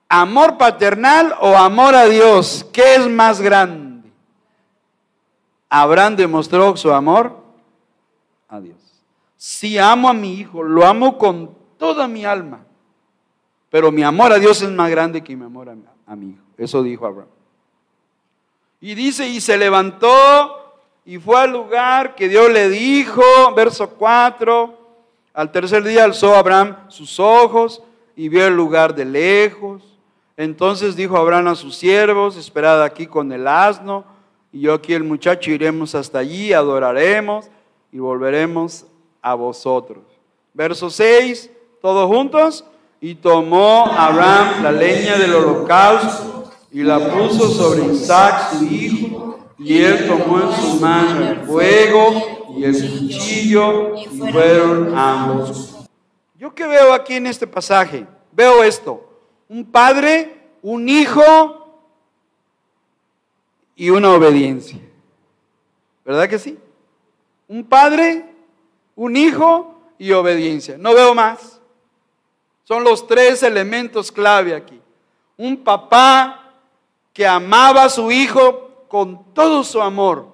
[0.10, 2.68] ¿Amor paternal o amor a Dios?
[2.74, 4.12] ¿Qué es más grande?
[5.70, 7.44] Abraham demostró su amor
[8.50, 8.78] a Dios.
[9.38, 12.66] Si amo a mi hijo, lo amo con toda mi alma.
[13.70, 16.44] Pero mi amor a Dios es más grande que mi amor a, mi hijo.
[16.58, 17.35] Eso dijo Abraham.
[18.86, 23.24] Y dice, y se levantó y fue al lugar que Dios le dijo,
[23.56, 24.78] verso 4.
[25.34, 27.82] Al tercer día alzó Abraham sus ojos
[28.16, 29.82] y vio el lugar de lejos.
[30.38, 34.06] Entonces dijo Abraham a sus siervos, esperad aquí con el asno,
[34.54, 37.48] y yo aquí el muchacho iremos hasta allí, adoraremos
[37.92, 38.86] y volveremos
[39.20, 40.04] a vosotros.
[40.54, 41.50] Verso 6,
[41.82, 42.64] todos juntos,
[43.02, 46.35] y tomó Abraham la leña del holocausto
[46.76, 52.54] y la puso sobre Isaac su hijo, y él tomó en su mano el fuego
[52.58, 55.78] y el cuchillo, y fueron ambos.
[56.38, 59.10] Yo qué veo aquí en este pasaje, veo esto
[59.48, 61.80] un padre, un hijo
[63.74, 64.78] y una obediencia.
[66.04, 66.60] ¿Verdad que sí?
[67.48, 68.26] Un padre,
[68.98, 70.78] un hijo y obediencia.
[70.78, 71.62] No veo más.
[72.66, 74.82] Son los tres elementos clave aquí.
[75.38, 76.45] Un papá
[77.16, 80.28] que amaba a su hijo con todo su amor,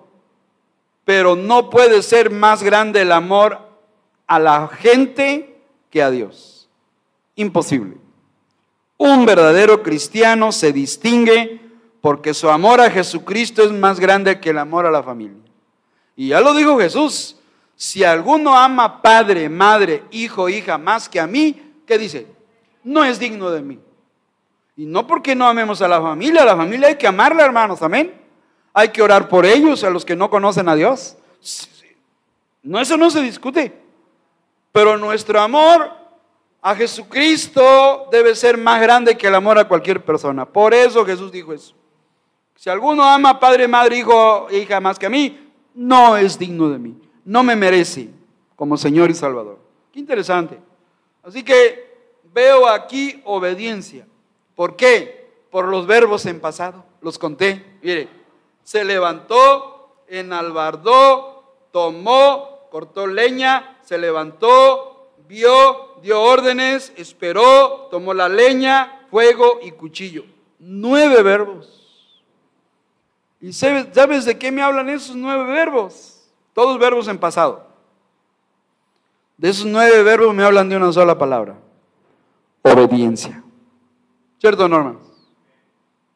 [1.06, 3.60] pero no puede ser más grande el amor
[4.26, 6.68] a la gente que a Dios.
[7.36, 7.98] Imposible.
[8.98, 11.62] Un verdadero cristiano se distingue
[12.02, 15.38] porque su amor a Jesucristo es más grande que el amor a la familia.
[16.16, 17.38] Y ya lo dijo Jesús,
[17.76, 22.26] si alguno ama padre, madre, hijo, hija más que a mí, ¿qué dice?
[22.84, 23.80] No es digno de mí.
[24.82, 27.84] Y no porque no amemos a la familia, a la familia hay que amarla, hermanos,
[27.84, 28.20] amén.
[28.74, 31.18] Hay que orar por ellos, a los que no conocen a Dios.
[32.64, 33.80] No, eso no se discute.
[34.72, 35.88] Pero nuestro amor
[36.64, 40.48] a Jesucristo debe ser más grande que el amor a cualquier persona.
[40.48, 41.76] Por eso Jesús dijo eso.
[42.56, 46.80] Si alguno ama padre, madre, hijo, hija más que a mí, no es digno de
[46.80, 47.00] mí.
[47.24, 48.10] No me merece
[48.56, 49.60] como Señor y Salvador.
[49.92, 50.60] Qué interesante.
[51.22, 54.08] Así que veo aquí obediencia.
[54.56, 55.46] ¿Por qué?
[55.50, 56.86] Por los verbos en pasado.
[57.02, 57.78] Los conté.
[57.82, 58.08] Mire,
[58.64, 69.06] se levantó, enalbardó, tomó, cortó leña, se levantó, vio, dio órdenes, esperó, tomó la leña,
[69.10, 70.26] fuego y cuchillo.
[70.60, 71.82] Nueve verbos.
[73.42, 76.30] ¿Y sabes de qué me hablan esos nueve verbos?
[76.54, 77.68] Todos verbos en pasado.
[79.38, 81.58] De esos nueve verbos me hablan de una sola palabra.
[82.62, 83.41] Obediencia.
[84.42, 84.98] ¿Cierto, Norma?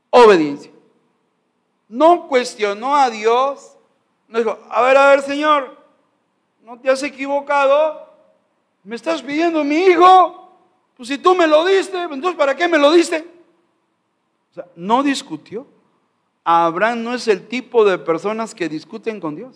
[0.09, 0.71] Obediencia.
[1.88, 3.78] No cuestionó a Dios.
[4.28, 5.78] No dijo, a ver, a ver, Señor,
[6.63, 8.11] ¿no te has equivocado?
[8.84, 10.57] ¿Me estás pidiendo mi hijo?
[10.97, 13.28] Pues si tú me lo diste, entonces ¿para qué me lo diste?
[14.49, 15.67] O sea, no discutió.
[16.43, 19.55] Abraham no es el tipo de personas que discuten con Dios.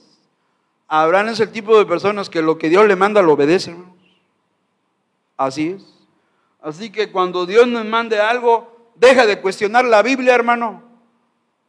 [0.88, 3.95] Abraham es el tipo de personas que lo que Dios le manda lo obedece, hermanos.
[5.38, 5.99] Así es.
[6.62, 10.84] Así que cuando Dios nos mande algo, deja de cuestionar la Biblia, hermano.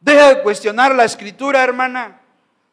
[0.01, 2.21] Deja de cuestionar la escritura, hermana.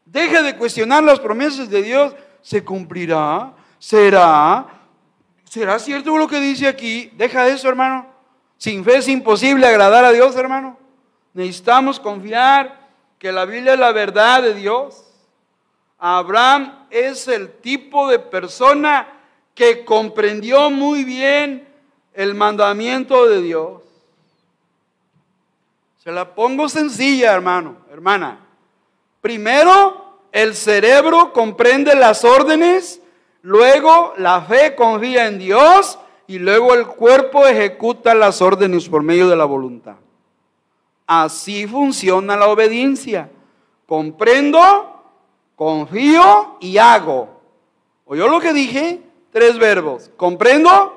[0.06, 2.16] Deja de cuestionar las promesas de Dios.
[2.42, 4.78] Se cumplirá, será,
[5.50, 7.10] ¿Será cierto lo que dice aquí?
[7.16, 8.06] Deja eso, hermano.
[8.58, 10.78] Sin fe es imposible agradar a Dios, hermano.
[11.34, 12.88] Necesitamos confiar
[13.18, 15.06] que la Biblia es la verdad de Dios.
[15.98, 19.08] Abraham es el tipo de persona
[19.56, 21.67] que comprendió muy bien
[22.18, 23.84] el mandamiento de Dios.
[26.04, 28.40] Se la pongo sencilla, hermano, hermana.
[29.22, 33.04] Primero, el cerebro comprende las órdenes,
[33.44, 39.30] luego la fe confía en Dios y luego el cuerpo ejecuta las órdenes por medio
[39.30, 39.98] de la voluntad.
[41.06, 43.30] Así funciona la obediencia.
[43.86, 45.04] Comprendo,
[45.56, 47.30] confío y hago.
[48.06, 49.04] ¿Oyó lo que dije?
[49.32, 50.10] Tres verbos.
[50.18, 50.97] Comprendo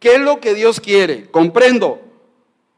[0.00, 1.30] qué es lo que Dios quiere.
[1.30, 2.00] Comprendo.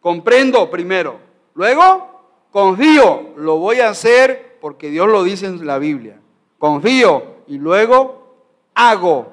[0.00, 1.18] Comprendo primero.
[1.54, 2.20] Luego,
[2.50, 3.30] confío.
[3.36, 6.20] Lo voy a hacer porque Dios lo dice en la Biblia.
[6.58, 7.36] Confío.
[7.46, 8.36] Y luego,
[8.74, 9.32] hago.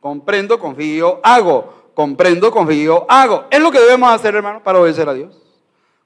[0.00, 1.90] Comprendo, confío, hago.
[1.94, 3.46] Comprendo, confío, hago.
[3.50, 5.34] Es lo que debemos hacer, hermano, para obedecer a Dios.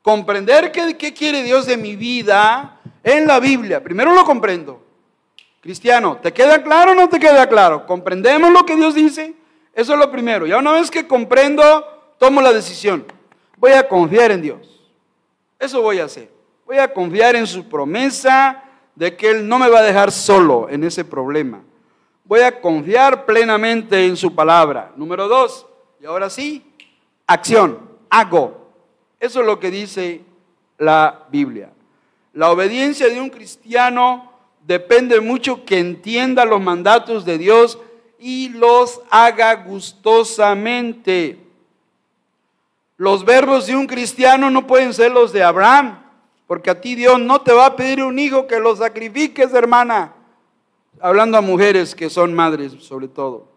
[0.02, 3.82] Comprender qué, qué quiere Dios de mi vida en la Biblia.
[3.82, 4.80] Primero lo comprendo.
[5.60, 7.86] Cristiano, ¿te queda claro o no te queda claro?
[7.86, 9.34] ¿Comprendemos lo que Dios dice?
[9.74, 10.46] Eso es lo primero.
[10.46, 13.04] Ya una vez que comprendo, tomo la decisión.
[13.56, 14.80] Voy a confiar en Dios.
[15.58, 16.30] Eso voy a hacer.
[16.66, 18.64] Voy a confiar en su promesa
[18.94, 21.62] de que Él no me va a dejar solo en ese problema.
[22.24, 24.92] Voy a confiar plenamente en su palabra.
[24.96, 25.66] Número dos,
[26.00, 26.64] y ahora sí,
[27.26, 28.70] acción, hago.
[29.18, 30.22] Eso es lo que dice
[30.78, 31.70] la Biblia.
[32.32, 34.32] La obediencia de un cristiano
[34.66, 37.78] depende mucho que entienda los mandatos de Dios
[38.20, 41.38] y los haga gustosamente.
[42.96, 46.02] Los verbos de un cristiano no pueden ser los de Abraham,
[46.46, 50.12] porque a ti Dios no te va a pedir un hijo que lo sacrifiques, hermana.
[51.00, 53.48] Hablando a mujeres que son madres, sobre todo.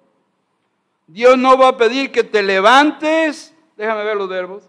[1.07, 4.63] Dios no va a pedir que te levantes, déjame ver los verbos,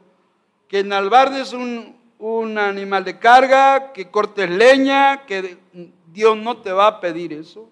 [0.67, 5.57] que enalbardes un, un animal de carga, que cortes leña, que
[6.07, 7.69] Dios no te va a pedir eso,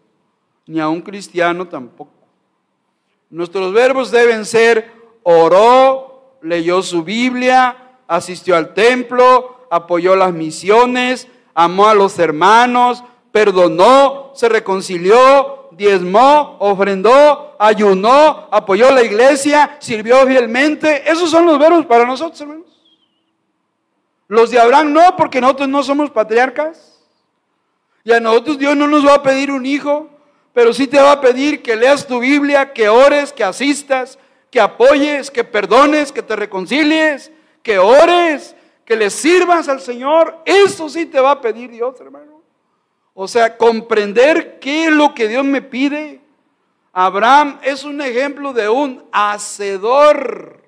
[0.66, 2.12] ni a un cristiano tampoco.
[3.30, 4.92] Nuestros verbos deben ser
[5.22, 14.32] oró, leyó su Biblia, asistió al templo, apoyó las misiones, amó a los hermanos, perdonó,
[14.34, 21.10] se reconcilió, diezmó, ofrendó, ayunó, apoyó la iglesia, sirvió fielmente.
[21.10, 22.66] Esos son los verbos para nosotros, hermanos.
[24.28, 27.00] Los de Abraham no, porque nosotros no somos patriarcas.
[28.04, 30.08] Y a nosotros Dios no nos va a pedir un hijo,
[30.52, 34.18] pero sí te va a pedir que leas tu Biblia, que ores, que asistas,
[34.50, 37.32] que apoyes, que perdones, que te reconcilies,
[37.62, 40.38] que ores, que le sirvas al Señor.
[40.44, 42.42] Eso sí te va a pedir Dios, hermano.
[43.14, 46.20] O sea, comprender qué es lo que Dios me pide.
[46.92, 50.62] Abraham es un ejemplo de un hacedor.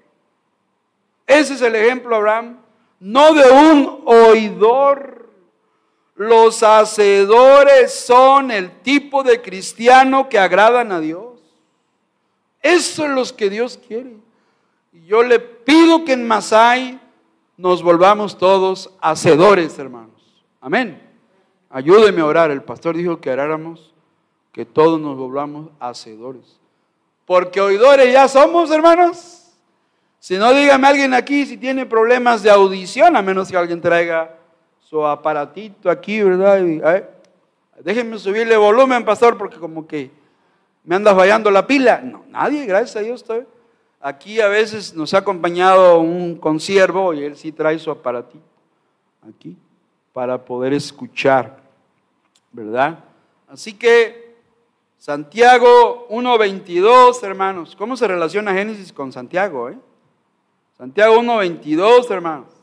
[1.26, 2.64] Ese es el ejemplo, Abraham
[3.04, 5.23] no de un oidor.
[6.14, 11.40] Los hacedores son el tipo de cristiano que agradan a Dios.
[12.62, 14.16] Eso es lo que Dios quiere.
[14.92, 17.00] Y yo le pido que en Masai
[17.56, 20.22] nos volvamos todos hacedores, hermanos.
[20.60, 21.02] Amén.
[21.68, 22.50] Ayúdeme a orar.
[22.52, 23.92] El pastor dijo que oráramos,
[24.52, 26.60] que todos nos volvamos hacedores.
[27.26, 29.52] Porque oidores ya somos, hermanos.
[30.20, 34.38] Si no, dígame alguien aquí si tiene problemas de audición, a menos que alguien traiga
[34.94, 36.62] su aparatito aquí, ¿verdad?
[37.80, 40.08] déjenme subirle volumen, pastor, porque como que
[40.84, 42.00] me anda fallando la pila.
[42.00, 43.22] No, nadie, gracias a Dios.
[43.22, 43.44] Estoy.
[44.00, 48.44] Aquí a veces nos ha acompañado un consiervo y él sí trae su aparatito
[49.28, 49.56] aquí
[50.12, 51.56] para poder escuchar,
[52.52, 53.00] ¿verdad?
[53.48, 54.36] Así que
[54.96, 59.70] Santiago 1.22, hermanos, ¿cómo se relaciona Génesis con Santiago?
[59.70, 59.78] Eh?
[60.78, 62.53] Santiago 1.22, hermanos.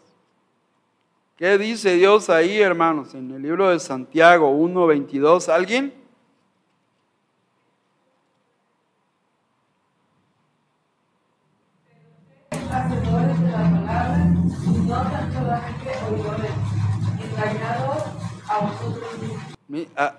[1.41, 3.15] ¿Qué dice Dios ahí, hermanos?
[3.15, 5.51] En el libro de Santiago 1.22.
[5.51, 5.91] ¿Alguien?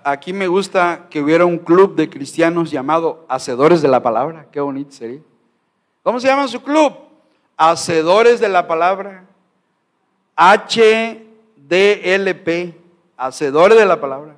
[0.03, 4.47] Aquí me gusta que hubiera un club de cristianos llamado Hacedores de la Palabra.
[4.51, 5.21] Qué bonito sería.
[6.01, 6.93] ¿Cómo se llama su club?
[7.55, 9.25] hacedores de la palabra.
[10.35, 11.63] H-D-L-P,
[13.17, 14.35] hacedores de la palabra.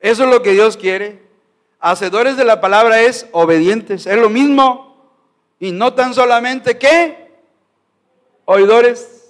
[0.00, 1.22] Eso es lo que Dios quiere.
[1.80, 4.94] Hacedores de la palabra es obedientes, es lo mismo.
[5.58, 7.24] Y no tan solamente que
[8.44, 9.24] oidores,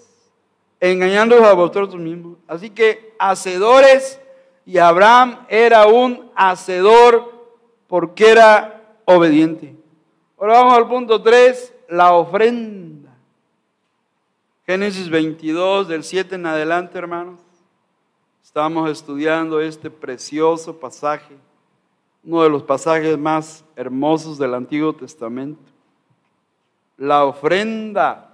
[0.81, 2.39] engañándolos a vosotros mismos.
[2.47, 4.21] Así que hacedores,
[4.67, 7.33] y Abraham era un hacedor
[7.87, 9.75] porque era obediente.
[10.39, 13.04] Ahora vamos al punto 3 la ofrenda.
[14.67, 17.41] Génesis 22, del 7 en adelante, hermanos.
[18.43, 21.37] Estamos estudiando este precioso pasaje
[22.25, 25.63] uno de los pasajes más hermosos del Antiguo Testamento.
[26.97, 28.31] La ofrenda.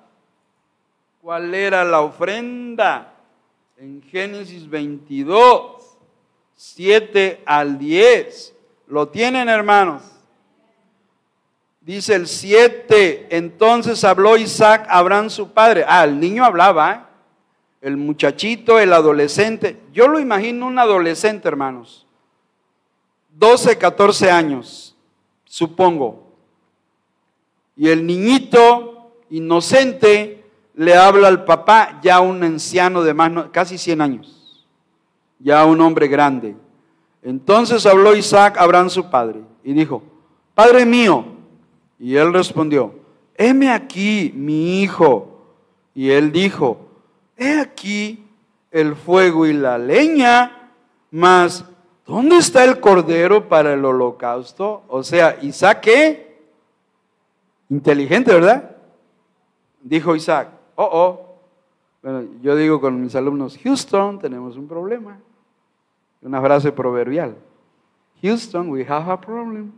[1.20, 3.14] ¿Cuál era la ofrenda?
[3.76, 5.96] En Génesis 22,
[6.54, 8.54] 7 al 10.
[8.86, 10.02] ¿Lo tienen, hermanos?
[11.90, 15.84] Dice el 7, entonces habló Isaac a Abraham su padre.
[15.88, 17.00] Ah, el niño hablaba, ¿eh?
[17.80, 19.80] el muchachito, el adolescente.
[19.92, 22.06] Yo lo imagino un adolescente, hermanos.
[23.30, 24.94] 12, 14 años,
[25.44, 26.28] supongo.
[27.74, 34.00] Y el niñito inocente le habla al papá, ya un anciano de más, casi 100
[34.00, 34.64] años,
[35.40, 36.54] ya un hombre grande.
[37.20, 40.04] Entonces habló Isaac a Abraham su padre y dijo,
[40.54, 41.39] Padre mío.
[42.00, 42.94] Y él respondió,
[43.36, 45.42] heme aquí mi hijo.
[45.94, 46.78] Y él dijo,
[47.36, 48.24] he aquí
[48.70, 50.72] el fuego y la leña,
[51.10, 51.64] mas
[52.06, 54.82] ¿dónde está el cordero para el holocausto?
[54.88, 56.40] O sea, Isaac, ¿qué?
[57.68, 58.76] Inteligente, ¿verdad?
[59.82, 61.26] Dijo Isaac, oh, oh.
[62.02, 65.20] Bueno, yo digo con mis alumnos, Houston, tenemos un problema.
[66.22, 67.36] Una frase proverbial.
[68.22, 69.72] Houston, we have a problem.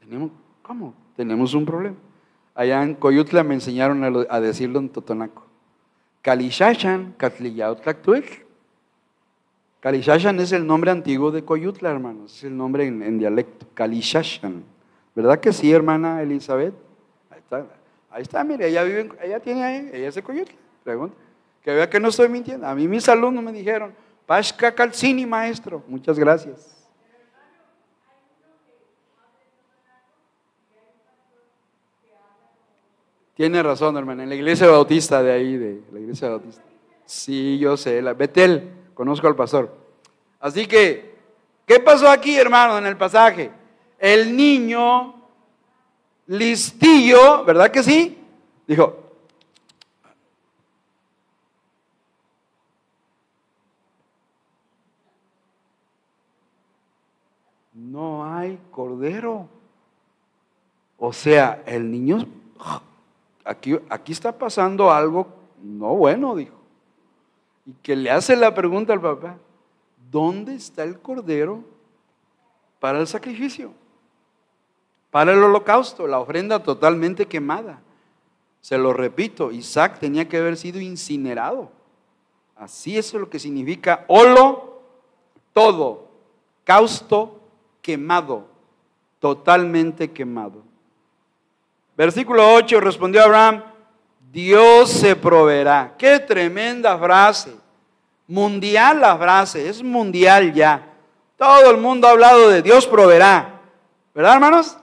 [0.00, 0.30] Tenemos,
[0.62, 0.94] ¿Cómo?
[1.18, 1.96] Tenemos un problema.
[2.54, 5.44] Allá en Coyutla me enseñaron a, decirlo en Totonaco.
[6.22, 8.24] Kalishashan, Katliyautlactuel.
[9.80, 12.36] Kalishashan es el nombre antiguo de Coyutla, hermanos.
[12.36, 13.66] Es el nombre en, dialecto.
[13.74, 14.62] Kalishashan.
[15.16, 16.74] ¿Verdad que sí, hermana Elizabeth?
[17.30, 17.66] Ahí está,
[18.10, 20.54] ahí está mire, ella vive, ella tiene ella es de Coyutla.
[20.84, 21.16] Pregunta.
[21.64, 22.64] Que vea que no estoy mintiendo.
[22.64, 23.92] A mí mis alumnos me dijeron,
[24.24, 25.82] Pashka Calcini, maestro.
[25.88, 26.77] Muchas gracias.
[33.38, 34.24] Tiene razón, hermano.
[34.24, 36.60] En la iglesia bautista de ahí, de la iglesia bautista.
[37.04, 38.02] Sí, yo sé.
[38.02, 39.72] La, Betel, conozco al pastor.
[40.40, 41.14] Así que,
[41.64, 43.52] ¿qué pasó aquí, hermano, en el pasaje?
[43.96, 45.14] El niño
[46.26, 48.18] listillo, ¿verdad que sí?
[48.66, 48.98] Dijo,
[57.72, 59.48] no hay cordero.
[60.98, 62.26] O sea, el niño
[63.48, 65.26] aquí, está pasando algo
[65.62, 66.56] no bueno, dijo.
[67.66, 69.36] Y que le hace la pregunta al papá,
[70.10, 71.64] ¿dónde está el cordero
[72.78, 73.72] para el sacrificio?
[75.10, 77.80] Para el holocausto, la ofrenda totalmente quemada.
[78.60, 81.70] Se lo repito, Isaac tenía que haber sido incinerado.
[82.56, 84.82] Así es lo que significa holo,
[85.52, 86.08] todo,
[86.64, 87.40] causto,
[87.80, 88.46] quemado,
[89.18, 90.67] totalmente quemado.
[91.98, 93.60] Versículo 8, respondió Abraham,
[94.30, 95.96] Dios se proveerá.
[95.98, 97.50] Qué tremenda frase.
[98.28, 100.94] Mundial la frase, es mundial ya.
[101.36, 103.62] Todo el mundo ha hablado de Dios proveerá.
[104.14, 104.78] ¿Verdad, hermanos?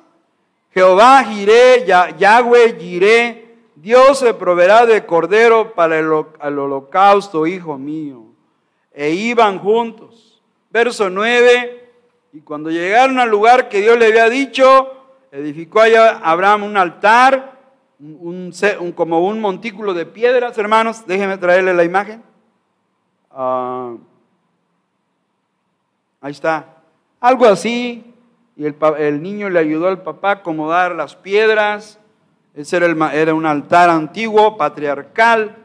[0.73, 3.55] Jehová giré, Yahweh giré.
[3.77, 6.11] Dios se proveerá de cordero para el,
[6.41, 8.25] el holocausto, hijo mío.
[8.91, 10.41] E iban juntos.
[10.69, 11.91] Verso 9.
[12.33, 14.94] Y cuando llegaron al lugar que Dios le había dicho,
[15.35, 17.59] edificó allá Abraham un altar,
[17.99, 18.51] un,
[18.95, 21.05] como un montículo de piedras, hermanos.
[21.05, 22.23] Déjenme traerle la imagen.
[23.31, 23.95] Ah,
[26.21, 26.77] ahí está.
[27.19, 28.13] Algo así.
[28.55, 31.99] Y el, niño le ayudó al papá a acomodar las piedras.
[32.53, 35.57] Ese era, el, era un altar antiguo, patriarcal.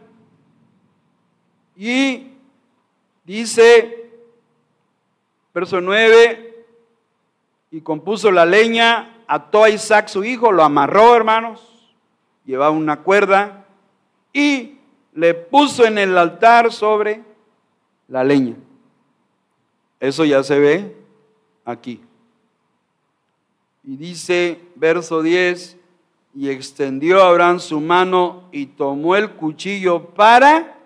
[1.77, 2.33] Y
[3.25, 4.11] dice,
[5.55, 6.67] verso 9,
[7.71, 11.63] y compuso la leña ató a Isaac su hijo, lo amarró, hermanos,
[12.45, 13.65] llevaba una cuerda
[14.33, 14.79] y
[15.15, 17.23] le puso en el altar sobre
[18.09, 18.57] la leña.
[20.01, 20.97] Eso ya se ve
[21.65, 22.01] aquí.
[23.85, 25.77] Y dice, verso 10,
[26.35, 30.77] y extendió Abraham su mano y tomó el cuchillo para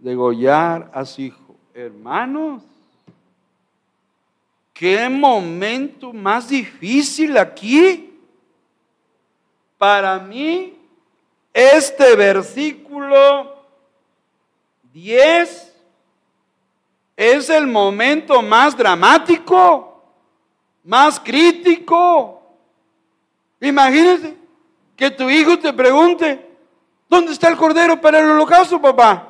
[0.00, 1.54] degollar a su hijo.
[1.74, 2.64] Hermanos,
[4.82, 8.18] qué momento más difícil aquí.
[9.78, 10.76] Para mí,
[11.54, 13.64] este versículo
[14.92, 15.72] 10
[17.16, 20.02] es el momento más dramático,
[20.82, 22.42] más crítico.
[23.60, 24.36] Imagínese
[24.96, 26.44] que tu hijo te pregunte,
[27.08, 29.28] ¿dónde está el cordero para el holocausto, papá?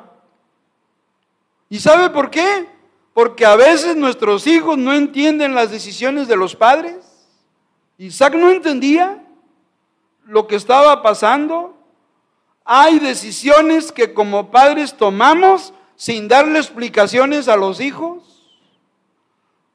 [1.69, 2.73] ¿Y sabe por qué?
[3.15, 6.97] Porque a veces nuestros hijos no entienden las decisiones de los padres.
[7.99, 9.23] Isaac no entendía
[10.25, 11.77] lo que estaba pasando.
[12.65, 18.29] Hay decisiones que como padres tomamos sin darle explicaciones a los hijos.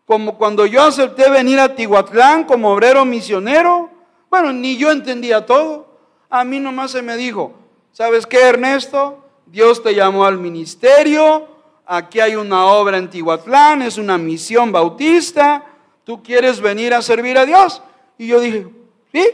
[0.06, 3.90] como cuando yo acepté venir a Tihuatlán como obrero misionero.
[4.30, 6.00] Bueno, ni yo entendía todo.
[6.30, 7.54] A mí nomás se me dijo,
[7.92, 9.24] ¿sabes qué, Ernesto?
[9.46, 11.48] Dios te llamó al ministerio,
[11.88, 15.66] aquí hay una obra en Tihuatlán, es una misión bautista,
[16.04, 17.82] tú quieres venir a servir a Dios.
[18.18, 18.68] Y yo dije,
[19.12, 19.26] ¿sí?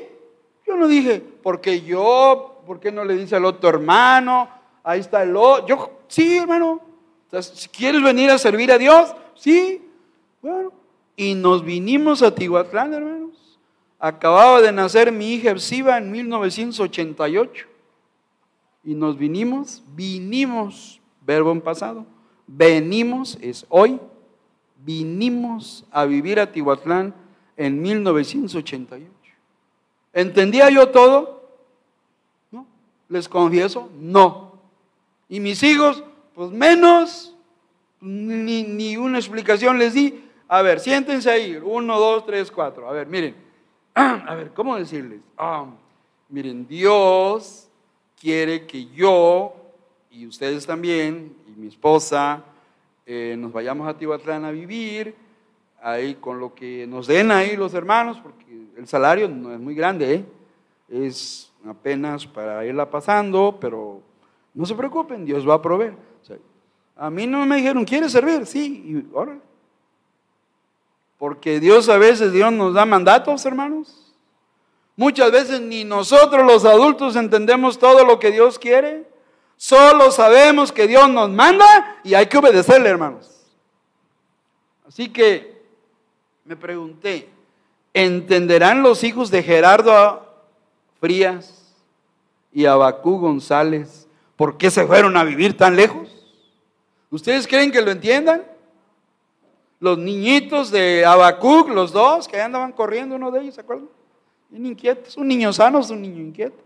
[0.66, 4.48] Yo no dije, porque yo, ¿por qué no le dice al otro hermano?
[4.84, 5.68] Ahí está el otro.
[5.68, 6.80] Yo, sí, hermano.
[7.40, 9.82] si quieres venir a servir a Dios, sí.
[10.42, 10.72] Bueno,
[11.16, 13.60] y nos vinimos a Tihuatlán, hermanos.
[14.00, 17.68] Acababa de nacer mi hija Epsiba en 1988.
[18.84, 22.06] Y nos vinimos, vinimos, verbo en pasado,
[22.48, 24.00] venimos, es hoy,
[24.84, 27.14] vinimos a vivir a Tihuatlán
[27.58, 29.06] en 1988.
[30.14, 31.50] ¿Entendía yo todo?
[32.52, 32.68] No.
[33.10, 34.54] Les confieso, no.
[35.30, 36.04] Y mis hijos,
[36.36, 37.36] pues menos,
[38.00, 40.24] ni, una explicación les di.
[40.48, 41.56] A ver, siéntense ahí.
[41.56, 42.88] Uno, dos, tres, cuatro.
[42.88, 43.36] A ver, miren.
[43.96, 45.22] A ver, ¿cómo decirles?
[45.38, 45.66] Ah,
[46.30, 47.68] miren, Dios
[48.20, 49.56] quiere que yo
[50.10, 52.44] y ustedes también, mi esposa,
[53.06, 55.16] eh, nos vayamos a Tihuatlán a vivir,
[55.82, 58.46] ahí con lo que nos den ahí los hermanos, porque
[58.76, 60.26] el salario no es muy grande, ¿eh?
[60.90, 64.02] es apenas para irla pasando, pero
[64.54, 65.96] no se preocupen, Dios va a proveer.
[66.98, 68.46] a mí no me dijeron, ¿quieres servir?
[68.46, 69.40] Sí, y ahora.
[71.18, 74.14] Porque Dios a veces, Dios nos da mandatos, hermanos.
[74.98, 79.13] Muchas veces ni nosotros los adultos entendemos todo lo que Dios quiere.
[79.64, 83.30] Solo sabemos que Dios nos manda y hay que obedecerle, hermanos.
[84.86, 85.64] Así que
[86.44, 87.30] me pregunté,
[87.94, 90.28] ¿Entenderán los hijos de Gerardo
[91.00, 91.74] Frías
[92.52, 94.06] y Abacú González
[94.36, 96.10] por qué se fueron a vivir tan lejos?
[97.10, 98.44] ¿Ustedes creen que lo entiendan?
[99.80, 103.88] Los niñitos de Abacuc, los dos que andaban corriendo, uno de ellos, ¿se acuerdan?
[104.50, 106.62] Bien inquietos, un niño sano es un niño inquieto.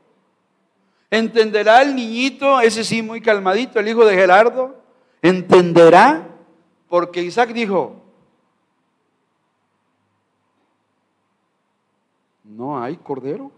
[1.09, 4.75] ¿Entenderá el niñito, ese sí muy calmadito, el hijo de Gerardo?
[5.21, 6.27] ¿Entenderá?
[6.89, 7.95] Porque Isaac dijo,
[12.43, 13.51] no hay cordero.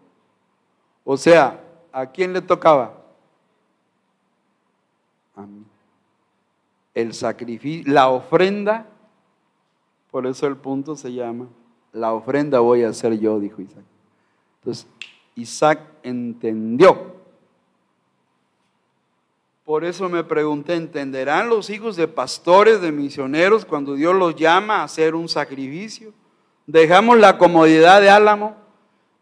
[1.03, 2.93] O sea, ¿a quién le tocaba?
[5.35, 5.63] A mí.
[6.93, 8.85] El sacrificio, la ofrenda,
[10.11, 11.47] por eso el punto se llama,
[11.93, 13.85] la ofrenda voy a hacer yo, dijo Isaac.
[14.59, 14.87] Entonces,
[15.35, 17.18] Isaac entendió.
[19.69, 24.77] Por eso me pregunté, ¿entenderán los hijos de pastores, de misioneros, cuando Dios los llama
[24.77, 26.11] a hacer un sacrificio?
[26.65, 28.57] Dejamos la comodidad de Álamo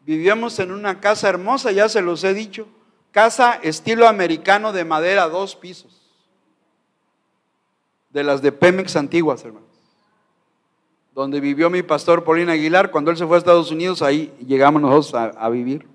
[0.05, 2.65] Vivíamos en una casa hermosa, ya se los he dicho,
[3.11, 6.15] casa estilo americano de madera, dos pisos,
[8.11, 9.67] de las de Pemex antiguas, hermanos,
[11.13, 14.81] donde vivió mi pastor Paulina Aguilar, cuando él se fue a Estados Unidos, ahí llegamos
[14.81, 15.85] nosotros a, a vivir.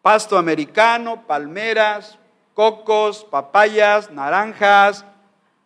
[0.00, 2.20] Pasto americano, palmeras,
[2.54, 5.04] cocos, papayas, naranjas,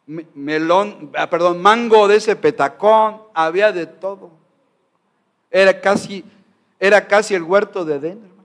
[0.07, 4.31] melón, ah, perdón, mango de ese petacón, había de todo.
[5.51, 6.25] Era casi
[6.79, 8.45] era casi el huerto de Edén, hermanos.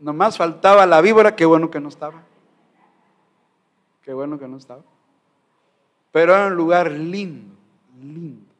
[0.00, 2.22] Nomás faltaba la víbora, qué bueno que no estaba.
[4.02, 4.82] Qué bueno que no estaba.
[6.10, 7.54] Pero era un lugar lindo,
[8.00, 8.50] lindo.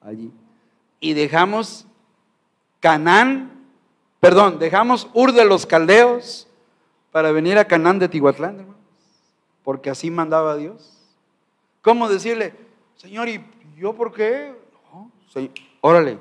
[0.00, 0.32] Allí.
[0.98, 1.86] Y dejamos
[2.80, 3.68] Canaán,
[4.18, 6.48] perdón, dejamos Ur de los Caldeos
[7.10, 8.76] para venir a Canaán de Tihuatlán, hermanos.
[9.62, 10.96] Porque así mandaba Dios.
[11.82, 12.54] ¿Cómo decirle,
[12.96, 13.44] Señor, ¿y
[13.76, 14.54] yo por qué?
[15.80, 16.18] órale,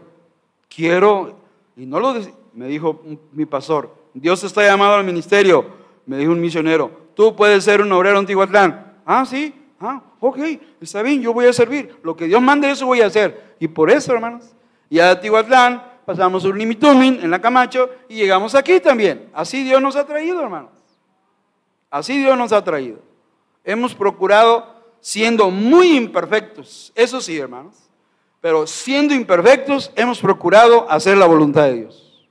[0.70, 1.40] quiero
[1.76, 2.14] y no lo
[2.54, 5.66] me dijo mi pastor, Dios está llamado al ministerio,
[6.06, 8.98] me dijo un misionero, tú puedes ser un obrero en Tihuatlán.
[9.06, 10.38] Ah, sí, ah, ok,
[10.82, 11.98] está bien, yo voy a servir.
[12.04, 13.56] Lo que Dios mande, eso voy a hacer.
[13.60, 14.54] Y por eso, hermanos,
[14.90, 19.30] y a Tihuatlán pasamos un limitumin en la Camacho y llegamos aquí también.
[19.34, 20.72] Así Dios nos ha traído, hermanos.
[21.90, 23.00] Así Dios nos ha traído.
[23.64, 27.90] Hemos procurado siendo muy imperfectos, eso sí, hermanos
[28.42, 32.28] pero siendo imperfectos, hemos procurado hacer la voluntad de Dios.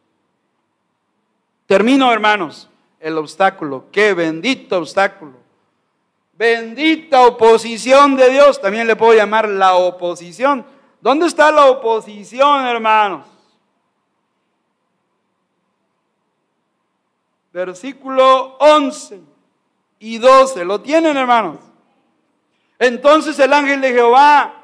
[1.67, 3.87] Termino, hermanos, el obstáculo.
[3.93, 5.35] Qué bendito obstáculo.
[6.33, 8.61] Bendita oposición de Dios.
[8.61, 10.65] También le puedo llamar la oposición.
[11.01, 13.27] ¿Dónde está la oposición, hermanos?
[17.53, 19.21] Versículo 11
[19.99, 20.65] y 12.
[20.65, 21.59] ¿Lo tienen, hermanos?
[22.79, 24.59] Entonces el ángel de Jehová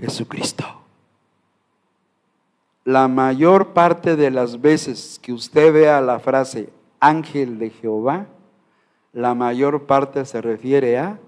[0.00, 0.64] Jesucristo.
[2.84, 8.26] La mayor parte de las veces que usted vea la frase ángel de Jehová,
[9.12, 11.18] la mayor parte se refiere a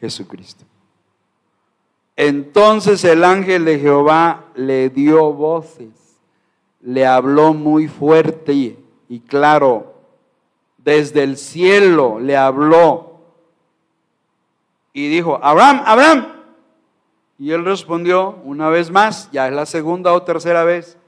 [0.00, 0.64] Jesucristo.
[2.16, 5.90] Entonces el ángel de Jehová le dio voces,
[6.80, 9.87] le habló muy fuerte y, y claro,
[10.78, 13.20] desde el cielo le habló
[14.92, 16.26] y dijo, Abraham, Abraham.
[17.38, 20.98] Y él respondió una vez más, ya es la segunda o tercera vez,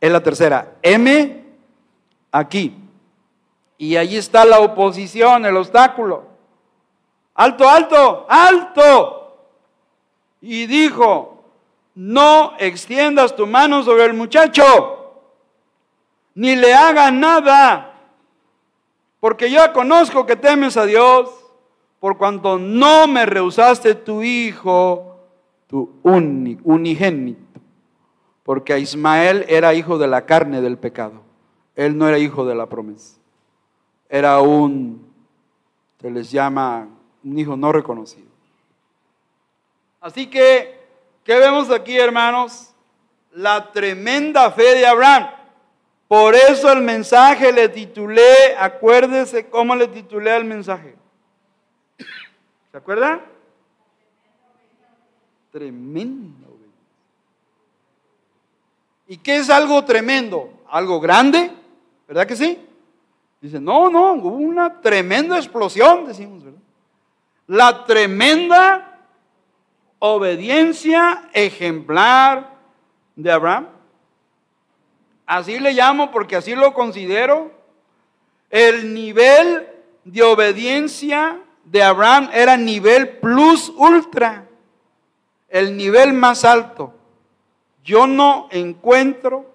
[0.00, 1.44] es la tercera, M
[2.30, 2.76] aquí.
[3.78, 6.26] Y allí está la oposición, el obstáculo.
[7.34, 9.48] Alto, alto, alto.
[10.40, 11.42] Y dijo,
[11.94, 15.22] no extiendas tu mano sobre el muchacho,
[16.34, 17.97] ni le haga nada,
[19.20, 21.30] porque yo conozco que temes a Dios,
[22.00, 25.16] por cuanto no me rehusaste tu hijo,
[25.66, 27.60] tu unigénito,
[28.44, 31.22] porque Ismael era hijo de la carne del pecado,
[31.74, 33.16] él no era hijo de la promesa,
[34.08, 35.06] era un,
[36.00, 36.88] se les llama
[37.24, 38.28] un hijo no reconocido.
[40.00, 40.80] Así que,
[41.24, 42.72] ¿qué vemos aquí, hermanos?
[43.32, 45.37] La tremenda fe de Abraham.
[46.08, 50.96] Por eso el mensaje le titulé, acuérdese cómo le titulé al mensaje.
[52.72, 53.22] ¿Se acuerdan?
[55.52, 56.48] Tremendo.
[59.06, 60.52] ¿Y qué es algo tremendo?
[60.70, 61.50] ¿Algo grande?
[62.06, 62.58] ¿Verdad que sí?
[63.40, 66.60] Dice, no, no, hubo una tremenda explosión, decimos, ¿verdad?
[67.46, 68.98] La tremenda
[69.98, 72.54] obediencia ejemplar
[73.16, 73.68] de Abraham.
[75.28, 77.52] Así le llamo porque así lo considero.
[78.48, 79.68] El nivel
[80.04, 84.48] de obediencia de Abraham era nivel plus ultra,
[85.50, 86.94] el nivel más alto.
[87.84, 89.52] Yo no encuentro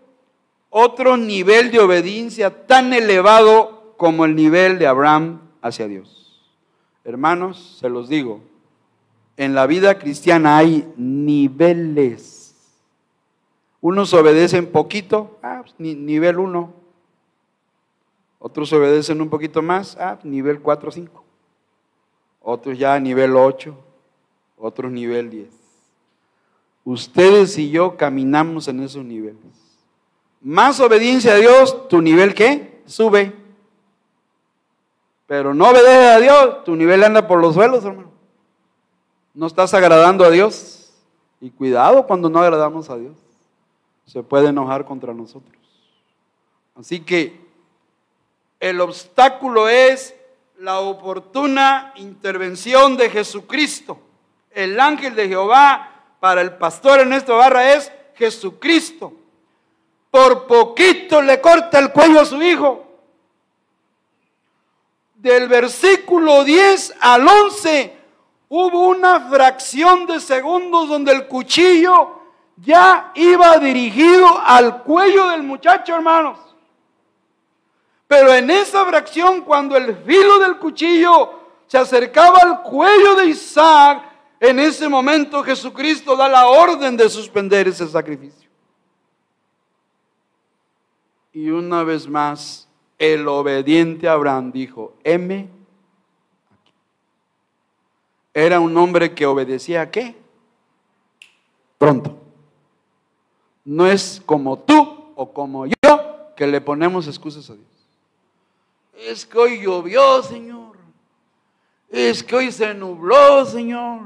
[0.70, 6.40] otro nivel de obediencia tan elevado como el nivel de Abraham hacia Dios.
[7.04, 8.42] Hermanos, se los digo,
[9.38, 12.43] en la vida cristiana hay niveles.
[13.84, 16.74] Unos obedecen poquito, ah, pues, nivel 1.
[18.40, 21.24] Otros obedecen un poquito más, ah, nivel 4 o 5.
[22.42, 23.76] Otros ya nivel 8,
[24.58, 25.50] otros nivel 10.
[26.86, 29.38] Ustedes y yo caminamos en esos niveles.
[30.40, 32.82] Más obediencia a Dios, tu nivel qué?
[32.86, 33.36] Sube.
[35.28, 38.12] Pero no obedeces a Dios, tu nivel anda por los suelos, hermano.
[39.34, 40.94] No estás agradando a Dios.
[41.42, 43.23] Y cuidado cuando no agradamos a Dios.
[44.06, 45.58] Se puede enojar contra nosotros.
[46.76, 47.40] Así que
[48.60, 50.16] el obstáculo es
[50.58, 54.00] la oportuna intervención de Jesucristo.
[54.52, 55.90] El ángel de Jehová
[56.20, 59.14] para el pastor en esta barra es Jesucristo.
[60.12, 62.84] Por poquito le corta el cuello a su hijo
[65.24, 67.94] del versículo 10 al 11,
[68.50, 72.23] hubo una fracción de segundos donde el cuchillo
[72.58, 76.40] ya iba dirigido al cuello del muchacho, hermanos.
[78.08, 84.04] Pero en esa fracción, cuando el filo del cuchillo se acercaba al cuello de Isaac,
[84.40, 88.50] en ese momento Jesucristo da la orden de suspender ese sacrificio.
[91.32, 92.68] Y una vez más,
[93.00, 95.50] el obediente Abraham dijo, M.
[98.34, 100.16] Era un hombre que obedecía a qué?
[101.78, 102.23] Pronto.
[103.66, 107.68] No es como tú o como yo que le ponemos excusas a Dios.
[108.98, 110.78] Es que hoy llovió, Señor.
[111.90, 114.02] Es que hoy se nubló, Señor.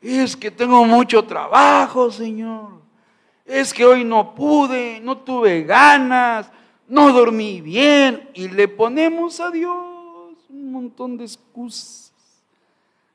[0.00, 2.80] Es que tengo mucho trabajo, Señor.
[3.44, 6.50] Es que hoy no pude, no tuve ganas
[6.92, 9.74] no dormí bien y le ponemos a Dios
[10.50, 12.12] un montón de excusas.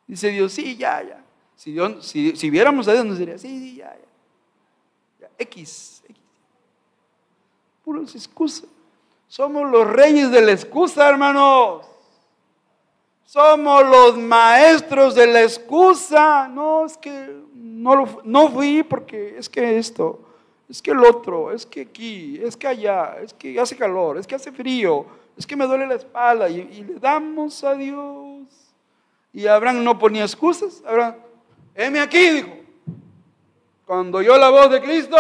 [0.08, 1.24] Dice Dios, sí, ya, ya.
[1.56, 4.07] Si, Dios, si, viéramos a Dios nos diría, sí, sí, ya, ya.
[5.38, 6.22] X, X.
[7.84, 8.70] Puras excusas.
[9.28, 11.86] Somos los reyes de la excusa, hermanos.
[13.26, 16.48] Somos los maestros de la excusa.
[16.48, 20.28] No, es que no, no fui porque es que esto
[20.70, 24.28] es que el otro, es que aquí, es que allá, es que hace calor, es
[24.28, 25.06] que hace frío,
[25.38, 28.48] es que me duele la espalda y, le damos a Dios.
[29.32, 31.16] Y Abraham no ponía excusas, Abraham,
[31.76, 32.57] heme aquí, dijo.
[33.88, 35.18] Cuando oyó la voz de Cristo,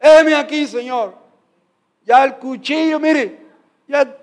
[0.00, 1.14] heme aquí, Señor.
[2.04, 3.46] Ya el cuchillo, mire,
[3.86, 4.18] ya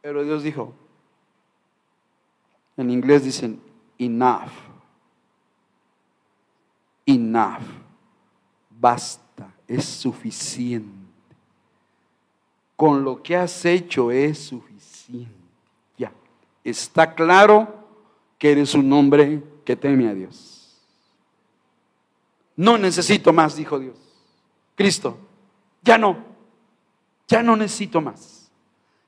[0.00, 0.72] Pero Dios dijo,
[2.76, 3.60] en inglés dicen,
[3.98, 4.52] enough
[7.06, 7.62] enough.
[8.70, 10.90] Basta, es suficiente.
[12.76, 15.30] Con lo que has hecho es suficiente.
[15.96, 16.12] Ya,
[16.64, 17.68] está claro
[18.38, 20.80] que eres un hombre que teme a Dios.
[22.56, 23.96] No necesito más, dijo Dios.
[24.74, 25.18] Cristo,
[25.82, 26.24] ya no,
[27.28, 28.50] ya no necesito más.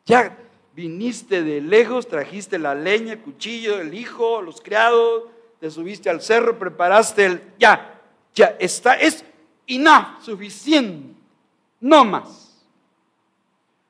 [0.06, 0.36] Ya
[0.74, 5.24] viniste de lejos, trajiste la leña, el cuchillo, el hijo, los criados,
[5.60, 7.42] te subiste al cerro, preparaste el...
[7.58, 8.00] Ya,
[8.34, 9.24] ya está, es
[9.66, 11.14] enough, suficiente,
[11.80, 12.62] no más.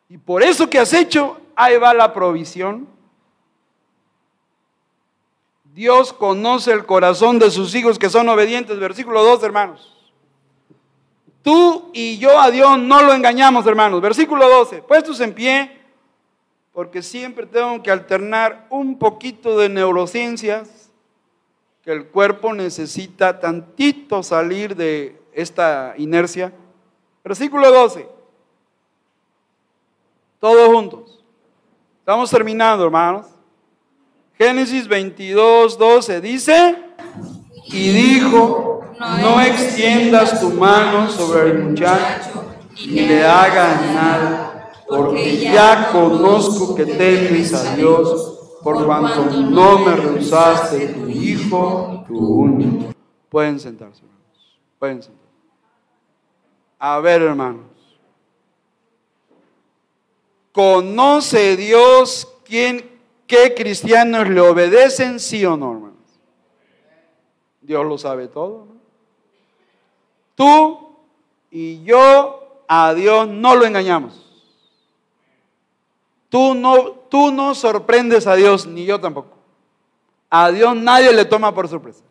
[0.08, 2.86] Y por eso que has hecho, ahí va la provisión.
[5.74, 8.78] Dios conoce el corazón de sus hijos que son obedientes.
[8.78, 9.92] Versículo 2, hermanos.
[11.42, 14.00] Tú y yo a Dios no lo engañamos, hermanos.
[14.00, 14.82] Versículo 12.
[14.82, 15.80] Puestos en pie,
[16.72, 20.92] porque siempre tengo que alternar un poquito de neurociencias,
[21.82, 26.52] que el cuerpo necesita tantito salir de esta inercia.
[27.24, 28.08] Versículo 12.
[30.38, 31.24] Todos juntos.
[31.98, 33.33] Estamos terminando, hermanos.
[34.38, 36.76] Génesis 22, 12 dice,
[37.66, 42.44] y dijo, no extiendas tu mano sobre el muchacho
[42.86, 49.94] ni le hagas nada, porque ya conozco que temes a Dios, por cuanto no me
[49.94, 52.92] rehusaste tu hijo, tu único.
[53.28, 54.58] Pueden sentarse, hermanos.
[54.78, 55.24] Pueden sentarse.
[56.78, 57.64] A ver, hermanos.
[60.52, 62.93] ¿Conoce Dios quién,
[63.26, 65.94] qué cristianos le obedecen, sí o no, hermanos?
[67.60, 68.66] Dios lo sabe todo.
[70.34, 70.96] Tú
[71.50, 74.20] y yo a Dios no lo engañamos.
[76.28, 79.36] Tú no, tú no sorprendes a Dios, ni yo tampoco.
[80.28, 82.02] A Dios nadie le toma por sorpresa.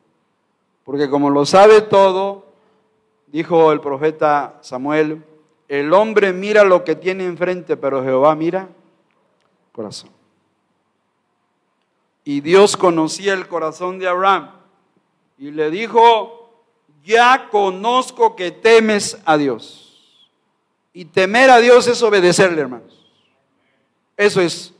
[0.83, 2.45] Porque como lo sabe todo,
[3.27, 5.23] dijo el profeta Samuel,
[5.67, 8.69] el hombre mira lo que tiene enfrente, pero Jehová mira
[9.71, 10.09] corazón.
[12.23, 14.51] Y Dios conocía el corazón de Abraham
[15.37, 16.63] y le dijo,
[17.03, 20.19] ya conozco que temes a Dios.
[20.93, 23.05] Y temer a Dios es obedecerle, hermanos.
[24.15, 24.73] Eso es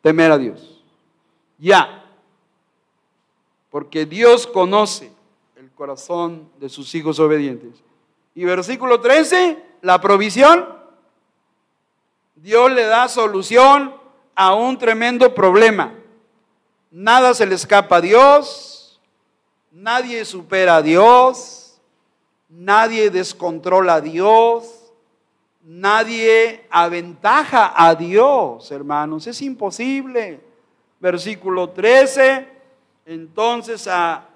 [0.00, 0.82] temer a Dios.
[1.58, 2.04] Ya.
[3.70, 5.12] Porque Dios conoce
[5.56, 7.82] el corazón de sus hijos obedientes.
[8.34, 10.66] Y versículo 13, la provisión.
[12.34, 13.94] Dios le da solución
[14.34, 15.94] a un tremendo problema.
[16.94, 19.00] Nada se le escapa a Dios,
[19.70, 21.80] nadie supera a Dios,
[22.50, 24.92] nadie descontrola a Dios,
[25.62, 29.26] nadie aventaja a Dios, hermanos.
[29.26, 30.40] Es imposible.
[31.00, 32.46] Versículo 13.
[33.06, 33.88] Entonces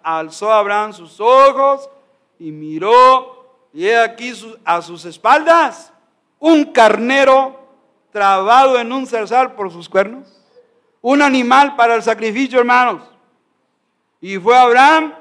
[0.03, 1.91] alzó Abraham sus ojos
[2.39, 4.33] y miró y he aquí
[4.65, 5.93] a sus espaldas
[6.39, 7.61] un carnero
[8.11, 10.36] trabado en un zarzal por sus cuernos.
[11.09, 13.01] Un animal para el sacrificio, hermanos.
[14.21, 15.15] Y fue Abraham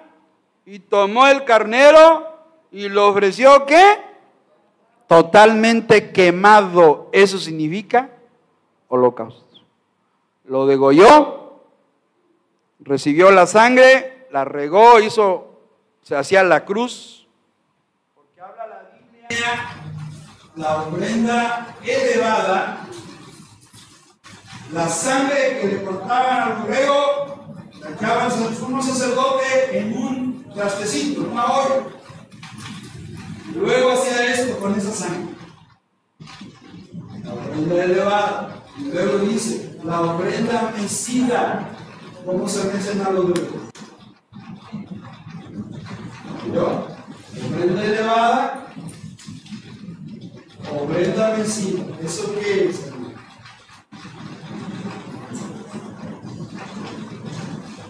[0.66, 2.28] y tomó el carnero
[2.72, 4.02] y lo ofreció, ¿qué?
[5.08, 7.10] Totalmente quemado.
[7.12, 8.10] Eso significa
[8.88, 9.62] holocausto.
[10.46, 11.62] Lo degolló,
[12.80, 15.60] recibió la sangre, la regó, hizo,
[16.02, 17.28] se hacía la cruz
[20.56, 22.88] la ofrenda elevada,
[24.72, 31.32] la sangre que le cortaban al borrego, la echaban sumo sacerdote en un trastecito, en
[31.32, 31.84] una olla.
[33.56, 35.36] Luego hacía esto con esa sangre.
[37.24, 38.64] La ofrenda elevada.
[38.78, 41.70] Y luego dice, la ofrenda mecida.
[42.26, 43.42] ¿Cómo se menciona los de
[46.52, 46.88] ¿Yo?
[47.52, 48.68] Ofrenda elevada
[50.72, 51.84] Ofrenda vencida.
[52.04, 52.95] ¿Eso qué es?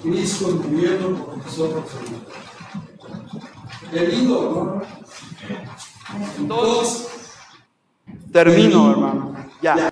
[0.05, 1.85] Cristo muriendo por nosotros.
[3.91, 4.81] Qué lindo, ¿no?
[6.37, 7.33] Entonces,
[8.31, 9.35] termino, hermano.
[9.61, 9.91] Ya.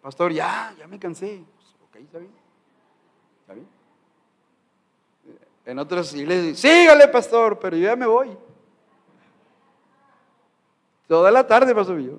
[0.00, 1.44] Pastor, ya, ya me cansé.
[1.84, 2.32] Ok, está bien.
[3.42, 3.68] ¿Está bien?
[5.64, 8.36] En otras iglesias, sígale, pastor, pero yo ya me voy.
[11.06, 12.18] Toda la tarde pasó yo.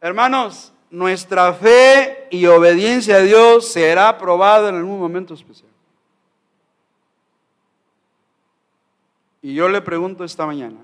[0.00, 5.71] Hermanos, nuestra fe y obediencia a Dios será probada en algún momento especial.
[9.42, 10.78] Y yo le pregunto esta mañana,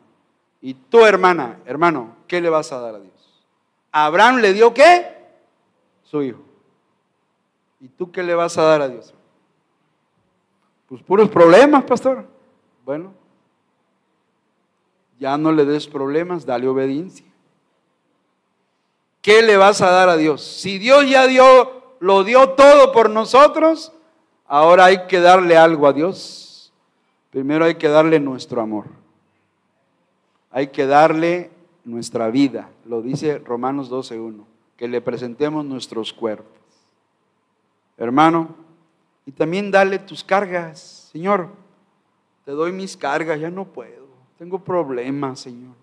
[0.61, 3.15] ¿y tu hermana, hermano, qué le vas a dar a Dios?
[3.93, 5.17] ¿Abraham le dio qué?
[6.03, 6.41] Su hijo.
[7.81, 9.15] ¿Y tú qué le vas a dar a Dios?
[10.89, 12.27] Pues puros problemas, pastor.
[12.85, 13.13] Bueno,
[15.19, 17.27] ya no le des problemas, dale obediencia.
[19.23, 20.43] ¿Qué le vas a dar a Dios?
[20.43, 23.93] Si Dios ya dio, lo dio todo por nosotros,
[24.49, 26.48] Ahora hay que darle algo a Dios.
[27.31, 28.87] Primero hay que darle nuestro amor.
[30.51, 31.51] Hay que darle
[31.85, 32.71] nuestra vida.
[32.85, 34.45] Lo dice Romanos 12.1.
[34.77, 36.57] Que le presentemos nuestros cuerpos.
[37.97, 38.55] Hermano,
[39.27, 41.11] y también dale tus cargas.
[41.13, 41.49] Señor,
[42.45, 44.07] te doy mis cargas, ya no puedo.
[44.39, 45.75] Tengo problemas, Señor.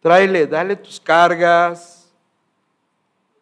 [0.00, 2.10] Tráele, dale tus cargas.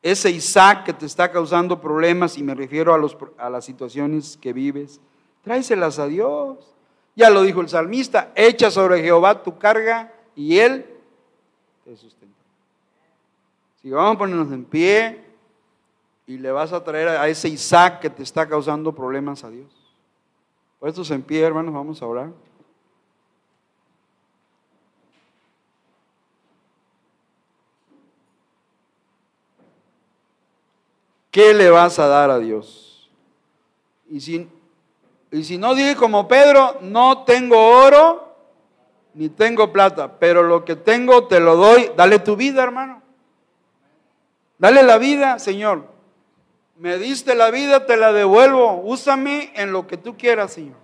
[0.03, 4.37] Ese Isaac que te está causando problemas, y me refiero a, los, a las situaciones
[4.37, 5.01] que vives,
[5.43, 6.75] tráeselas a Dios.
[7.19, 10.87] Ya lo dijo el salmista, echa sobre Jehová tu carga y Él
[11.85, 12.39] te sustenta.
[13.83, 15.25] Si vamos a ponernos en pie
[16.29, 19.67] y le vas a traer a ese Isaac que te está causando problemas a Dios.
[20.79, 22.31] Puestos en pie, hermanos, vamos a orar.
[31.39, 33.09] ¿qué le vas a dar a Dios?
[34.11, 34.49] Y si,
[35.31, 38.29] y si no dije como Pedro, no tengo oro
[39.15, 43.03] ni tengo plata, pero lo que tengo te lo doy, dale tu vida, hermano.
[44.59, 45.87] Dale la vida, Señor.
[46.77, 48.81] Me diste la vida, te la devuelvo.
[48.85, 50.77] Úsame en lo que tú quieras, Señor.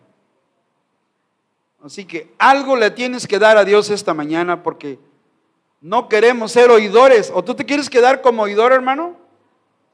[1.84, 4.98] Así que algo le tienes que dar a Dios esta mañana porque
[5.80, 7.30] no queremos ser oidores.
[7.32, 9.16] ¿O tú te quieres quedar como oidor, hermano?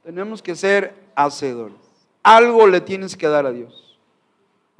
[0.02, 1.76] Tenemos que ser hacedores.
[2.22, 3.89] Algo le tienes que dar a Dios.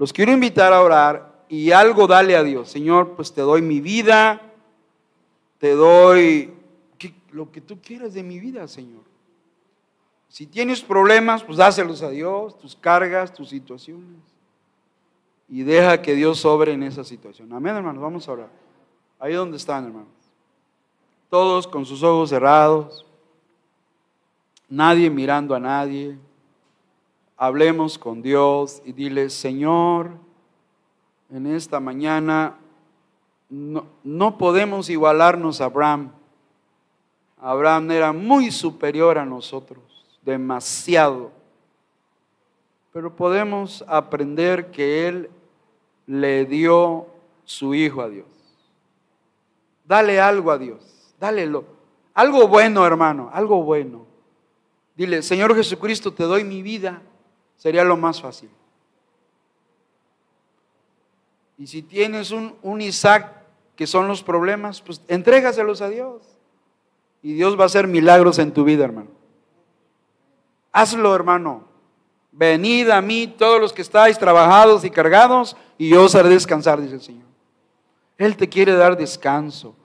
[0.01, 2.71] Los quiero invitar a orar y algo dale a Dios.
[2.71, 4.41] Señor, pues te doy mi vida,
[5.59, 6.55] te doy
[7.33, 9.03] lo que tú quieras de mi vida, Señor.
[10.29, 14.19] Si tienes problemas, pues dáselos a Dios, tus cargas, tus situaciones.
[15.49, 17.53] Y deja que Dios sobre en esa situación.
[17.53, 18.03] Amén, hermanos.
[18.03, 18.51] Vamos a orar.
[19.19, 20.09] Ahí donde están, hermanos.
[21.29, 23.05] Todos con sus ojos cerrados
[24.71, 26.17] nadie mirando a nadie.
[27.43, 30.11] Hablemos con Dios y dile, Señor,
[31.31, 32.59] en esta mañana
[33.49, 36.13] no, no podemos igualarnos a Abraham.
[37.39, 39.83] Abraham era muy superior a nosotros,
[40.21, 41.31] demasiado.
[42.93, 45.31] Pero podemos aprender que Él
[46.07, 47.07] le dio
[47.47, 48.27] su hijo a Dios.
[49.87, 51.65] Dale algo a Dios, dálelo.
[52.13, 54.05] Algo bueno, hermano, algo bueno.
[54.95, 57.01] Dile, Señor Jesucristo, te doy mi vida.
[57.61, 58.49] Sería lo más fácil.
[61.59, 63.37] Y si tienes un, Isaac
[63.77, 66.23] que son los problemas, pues entrégaselos a Dios.
[67.23, 69.11] Y Dios va a hacer milagros en tu vida, hermano.
[70.73, 71.65] Hazlo, hermano.
[72.33, 76.81] Venid a mí todos los que estáis trabajados y cargados, y yo os haré descansar,
[76.81, 77.27] dice el Señor.
[78.17, 79.77] Él te quiere dar descanso.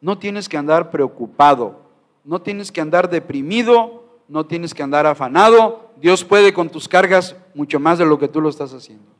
[0.00, 1.80] No tienes que andar preocupado,
[2.22, 5.85] no tienes que andar deprimido, no tienes que andar afanado.
[5.96, 9.10] Dios puede con tus cargas mucho más de lo que tú lo estás haciendo.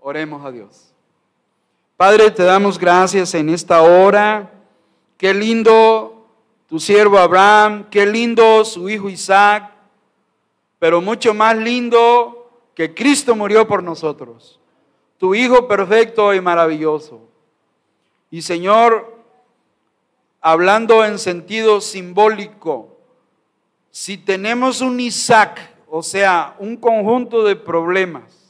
[0.00, 0.92] Oremos a Dios.
[1.96, 4.50] Padre, te damos gracias en esta hora.
[5.16, 6.26] Qué lindo
[6.66, 9.70] tu siervo Abraham, qué lindo su hijo Isaac,
[10.78, 14.58] pero mucho más lindo que Cristo murió por nosotros.
[15.18, 17.20] Tu hijo perfecto y maravilloso.
[18.30, 19.16] Y Señor,
[20.40, 22.91] hablando en sentido simbólico,
[23.92, 28.41] si tenemos un Isaac, o sea, un conjunto de problemas,